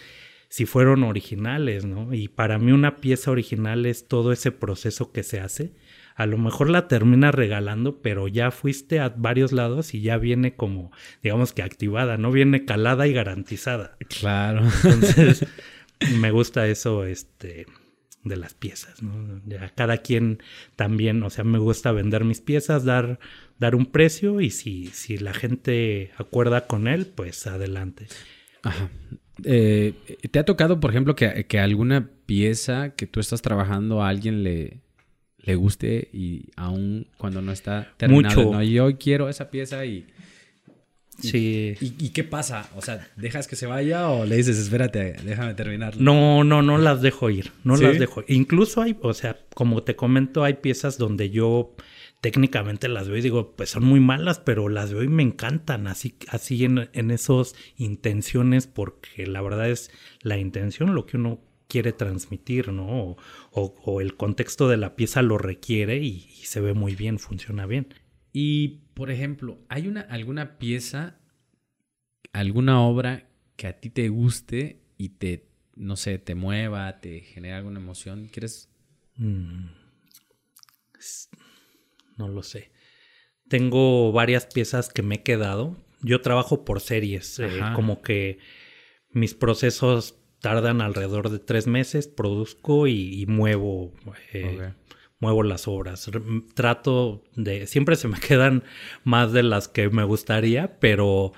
[0.48, 2.12] si fueron originales, ¿no?
[2.14, 5.74] Y para mí una pieza original es todo ese proceso que se hace.
[6.14, 10.54] A lo mejor la termina regalando, pero ya fuiste a varios lados y ya viene
[10.54, 13.96] como, digamos que activada, no viene calada y garantizada.
[14.20, 14.62] Claro.
[14.84, 15.46] Entonces,
[16.20, 17.66] me gusta eso, este,
[18.28, 19.40] de las piezas, ¿no?
[19.74, 20.42] cada quien
[20.74, 23.18] también, o sea, me gusta vender mis piezas, dar,
[23.58, 28.06] dar un precio y si, si la gente acuerda con él, pues adelante.
[28.62, 28.90] Ajá.
[29.44, 29.94] Eh,
[30.30, 34.42] ¿Te ha tocado, por ejemplo, que, que, alguna pieza que tú estás trabajando a alguien
[34.42, 34.80] le,
[35.38, 38.52] le guste y aún cuando no está terminado, Mucho.
[38.52, 40.06] no, yo quiero esa pieza y
[41.20, 41.74] Sí.
[41.80, 42.68] ¿Y, qué pasa?
[42.76, 45.96] O sea, ¿dejas que se vaya o le dices, espérate, déjame terminar?
[45.98, 47.52] No, no, no las dejo ir.
[47.64, 48.22] No las dejo.
[48.28, 51.74] Incluso hay, o sea, como te comento, hay piezas donde yo
[52.20, 55.86] técnicamente las veo y digo, pues son muy malas, pero las veo y me encantan.
[55.86, 59.90] Así, así en, en esos intenciones, porque la verdad es
[60.22, 63.16] la intención lo que uno quiere transmitir, ¿no?
[63.52, 67.94] O, el contexto de la pieza lo requiere y, se ve muy bien, funciona bien.
[68.32, 71.18] Y, por ejemplo, ¿hay una, alguna pieza,
[72.32, 77.58] alguna obra que a ti te guste y te, no sé, te mueva, te genera
[77.58, 78.28] alguna emoción?
[78.32, 78.70] ¿Quieres?
[79.16, 79.66] Mm.
[82.16, 82.70] No lo sé.
[83.50, 85.76] Tengo varias piezas que me he quedado.
[86.00, 88.38] Yo trabajo por series, eh, como que
[89.10, 93.92] mis procesos tardan alrededor de tres meses, produzco y, muevo,
[94.32, 94.72] eh,
[95.20, 96.10] muevo las obras.
[96.54, 98.64] Trato de, siempre se me quedan
[99.04, 101.32] más de las que me gustaría, pero,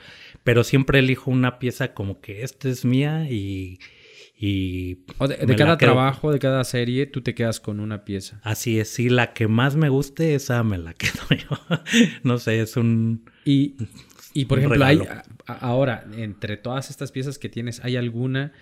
[0.44, 3.78] pero siempre elijo una pieza como que esta es mía y...
[4.36, 5.04] y
[5.46, 8.40] de, cada trabajo, de cada serie, tú te quedas con una pieza.
[8.42, 11.58] Así es, sí, la que más me guste, esa me la quedo yo.
[12.22, 13.24] no sé, es un...
[13.44, 13.76] Y,
[14.34, 15.00] y por ejemplo, hay,
[15.46, 18.52] ahora, entre todas estas piezas que tienes, ¿hay alguna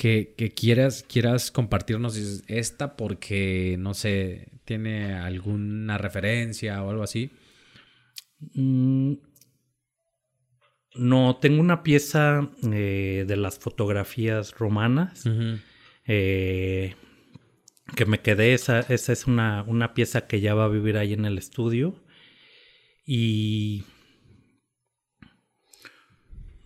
[0.00, 7.32] que, quieras, quieras compartirnos esta porque, no sé, tiene alguna referencia o algo así?
[8.54, 9.14] Mm,
[10.94, 15.24] no, tengo una pieza eh, de las fotografías romanas.
[16.06, 16.94] Eh,
[17.96, 21.14] que me quedé, esa, esa es una, una pieza que ya va a vivir ahí
[21.14, 21.96] en el estudio.
[23.04, 23.82] Y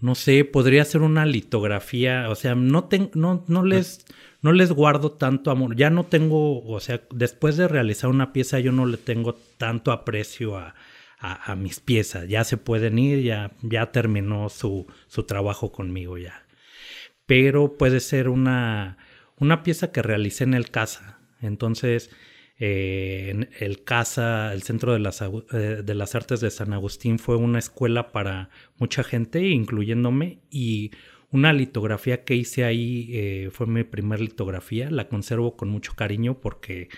[0.03, 4.05] no sé, podría ser una litografía, o sea, no, no, no, les,
[4.45, 8.61] no les guardo tanto amor, ya no tengo, o sea, después de realizar una pieza
[8.61, 10.75] yo no le tengo tanto aprecio a,
[11.19, 16.45] a, mis piezas, ya se pueden ir, ya, ya terminó su, su trabajo conmigo ya.
[17.25, 18.99] Pero puede ser una,
[19.39, 22.11] una pieza que realicé en el casa, entonces
[22.59, 27.61] eh, en el CASA, el Centro eh, de las Artes de San Agustín, fue una
[27.61, 30.91] escuela para mucha gente, incluyéndome, y
[31.35, 36.41] una litografía que hice ahí eh, fue mi primer litografía, la conservo con mucho cariño
[36.41, 36.89] porque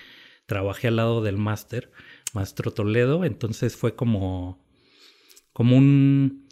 [0.44, 1.90] trabajé al lado del máster,
[2.34, 4.62] Maestro Toledo, entonces fue como,
[5.54, 6.46] como un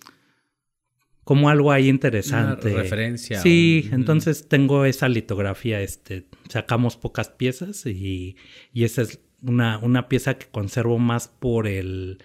[1.25, 2.73] como algo ahí interesante.
[2.73, 3.41] Una referencia.
[3.41, 8.37] Sí, entonces tengo esa litografía, este, sacamos pocas piezas y,
[8.73, 12.17] y esa es una, una, pieza que conservo más por el,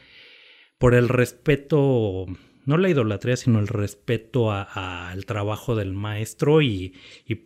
[0.77, 2.27] por el respeto,
[2.69, 6.93] no la idolatría, sino el respeto al trabajo del maestro y,
[7.25, 7.41] y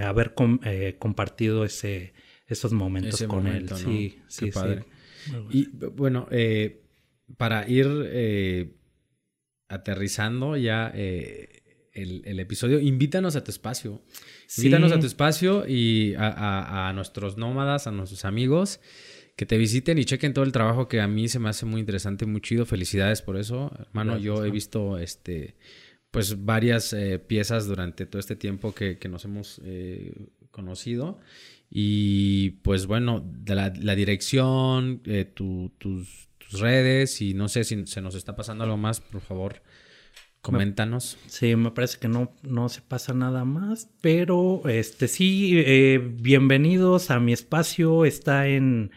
[0.00, 0.34] haber
[0.64, 2.14] eh, compartido ese,
[2.46, 3.68] esos momentos con él.
[3.74, 4.84] Sí, sí, padre.
[5.50, 6.82] Y bueno, eh,
[7.36, 7.86] para ir...
[8.06, 8.76] Eh,
[9.72, 11.62] aterrizando ya eh,
[11.94, 14.02] el, episodio, invítanos a tu espacio.
[14.58, 18.80] Invítanos a tu espacio y a, nuestros nómadas, a nuestros amigos,
[19.36, 21.80] que te visiten y chequen todo el trabajo que a mí se me hace muy
[21.80, 22.66] interesante, muy chido.
[22.66, 24.18] Felicidades por eso, hermano.
[24.18, 25.56] Yo he visto este
[26.12, 31.18] pues varias eh, piezas durante todo este tiempo que, nos hemos eh, conocido.
[31.70, 35.00] Y pues bueno, de la, dirección,
[35.34, 39.62] tus redes y no sé si se nos está pasando algo más, por favor,
[40.42, 41.16] coméntanos.
[41.28, 47.10] Sí, me parece que no, no se pasa nada más, pero este sí, eh, bienvenidos
[47.10, 48.90] a mi espacio, está en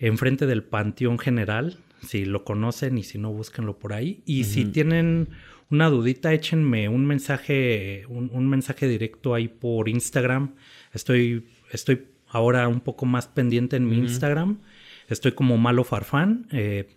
[0.00, 4.22] enfrente del Panteón General, si lo conocen y si no, búsquenlo por ahí.
[4.24, 5.28] Y si tienen
[5.70, 10.54] una dudita, échenme un mensaje, un, mensaje directo ahí por Instagram.
[10.92, 14.60] Estoy, estoy ahora un poco más pendiente en mi Instagram.
[15.08, 16.48] Estoy como Malo Farfán.
[16.50, 16.88] Eh,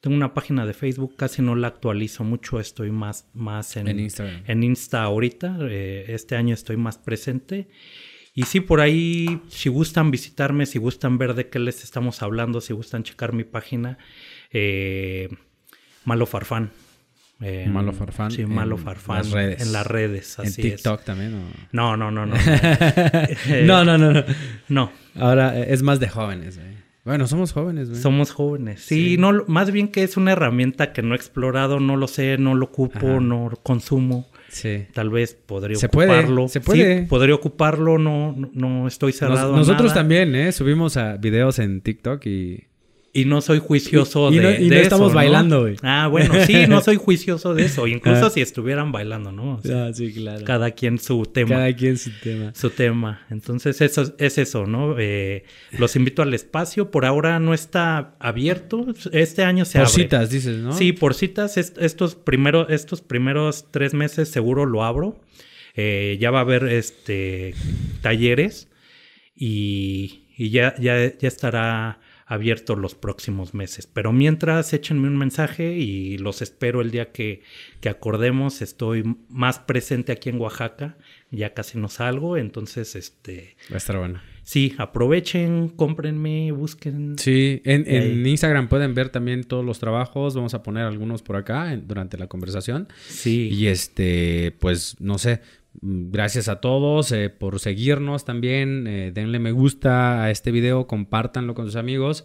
[0.00, 4.62] tengo una página de Facebook, casi no la actualizo mucho, estoy más, más en, en
[4.62, 5.58] Insta ahorita.
[5.62, 7.68] Eh, este año estoy más presente.
[8.36, 12.60] Y sí, por ahí, si gustan visitarme, si gustan ver de qué les estamos hablando,
[12.60, 13.96] si gustan checar mi página,
[14.52, 15.30] eh,
[16.04, 16.70] Malo Farfán.
[17.66, 18.30] Malo Farfán.
[18.30, 19.16] Sí, Malo Farfán.
[19.16, 19.62] Las redes.
[19.62, 20.38] En las redes.
[20.38, 21.40] Así ¿En TikTok también?
[21.72, 22.36] No, no, no, no.
[23.64, 23.84] No.
[23.84, 24.24] no, no, no,
[24.68, 24.92] no.
[25.14, 26.60] Ahora es más de jóvenes.
[27.06, 28.02] Bueno, somos jóvenes, güey.
[28.02, 28.82] Somos jóvenes.
[28.82, 32.36] Sí, no, más bien que es una herramienta que no he explorado, no lo sé,
[32.36, 34.26] no lo ocupo, no consumo.
[34.48, 34.86] Sí.
[34.92, 36.36] Tal vez podría se ocuparlo.
[36.36, 37.00] Puede, se puede.
[37.00, 39.56] Sí, podría ocuparlo, no, no estoy cerrado.
[39.56, 40.52] nosotros también, ¿eh?
[40.52, 42.64] Subimos a videos en TikTok y
[43.16, 45.76] y no soy juicioso de, no, y no estamos bailando, güey.
[45.82, 47.86] Ah, bueno, sí, no soy juicioso de eso.
[47.86, 48.30] Incluso ah.
[48.30, 49.58] si estuvieran bailando, ¿no?
[49.72, 50.44] ah, sí, claro.
[50.44, 51.56] Cada quien su tema.
[51.56, 52.52] Cada quien su tema.
[52.54, 53.26] Su tema.
[53.30, 54.96] Entonces, eso es eso, ¿no?
[54.98, 55.44] Eh,
[55.78, 56.90] los invito al espacio.
[56.90, 58.84] Por ahora no está abierto.
[59.12, 59.90] Este año se abre.
[59.90, 60.74] Por citas, dices, ¿no?
[60.74, 61.56] Sí, por citas.
[61.56, 65.18] estos, primeros, estos primeros tres meses seguro lo abro.
[65.74, 67.54] Eh, ya va a haber este
[68.02, 68.68] talleres
[69.34, 73.86] y, y ya, ya, ya estará abierto los próximos meses.
[73.86, 77.42] Pero mientras, échenme un mensaje y los espero el día que,
[77.80, 78.62] que acordemos.
[78.62, 80.98] Estoy más presente aquí en Oaxaca,
[81.30, 83.56] ya casi no salgo, entonces este...
[83.70, 84.20] Va a estar bueno.
[84.42, 87.18] Sí, aprovechen, cómprenme, busquen.
[87.18, 90.36] Sí, en, en Instagram pueden ver también todos los trabajos.
[90.36, 92.86] Vamos a poner algunos por acá durante la conversación.
[93.08, 93.48] Sí.
[93.50, 95.40] Y este, pues, no sé.
[95.80, 98.86] Mm, gracias a todos eh, por seguirnos también.
[98.86, 102.24] Eh, denle me gusta a este video, compártanlo con sus amigos.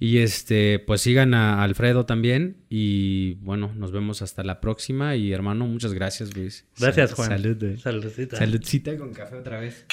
[0.00, 2.58] Y este, pues sigan a Alfredo también.
[2.68, 5.16] Y bueno, nos vemos hasta la próxima.
[5.16, 6.66] Y hermano, muchas gracias, Luis.
[6.78, 7.30] Gracias, Juan.
[7.30, 7.78] Salud.
[7.78, 8.36] Saludcita.
[8.36, 9.86] Saludcita con café otra vez.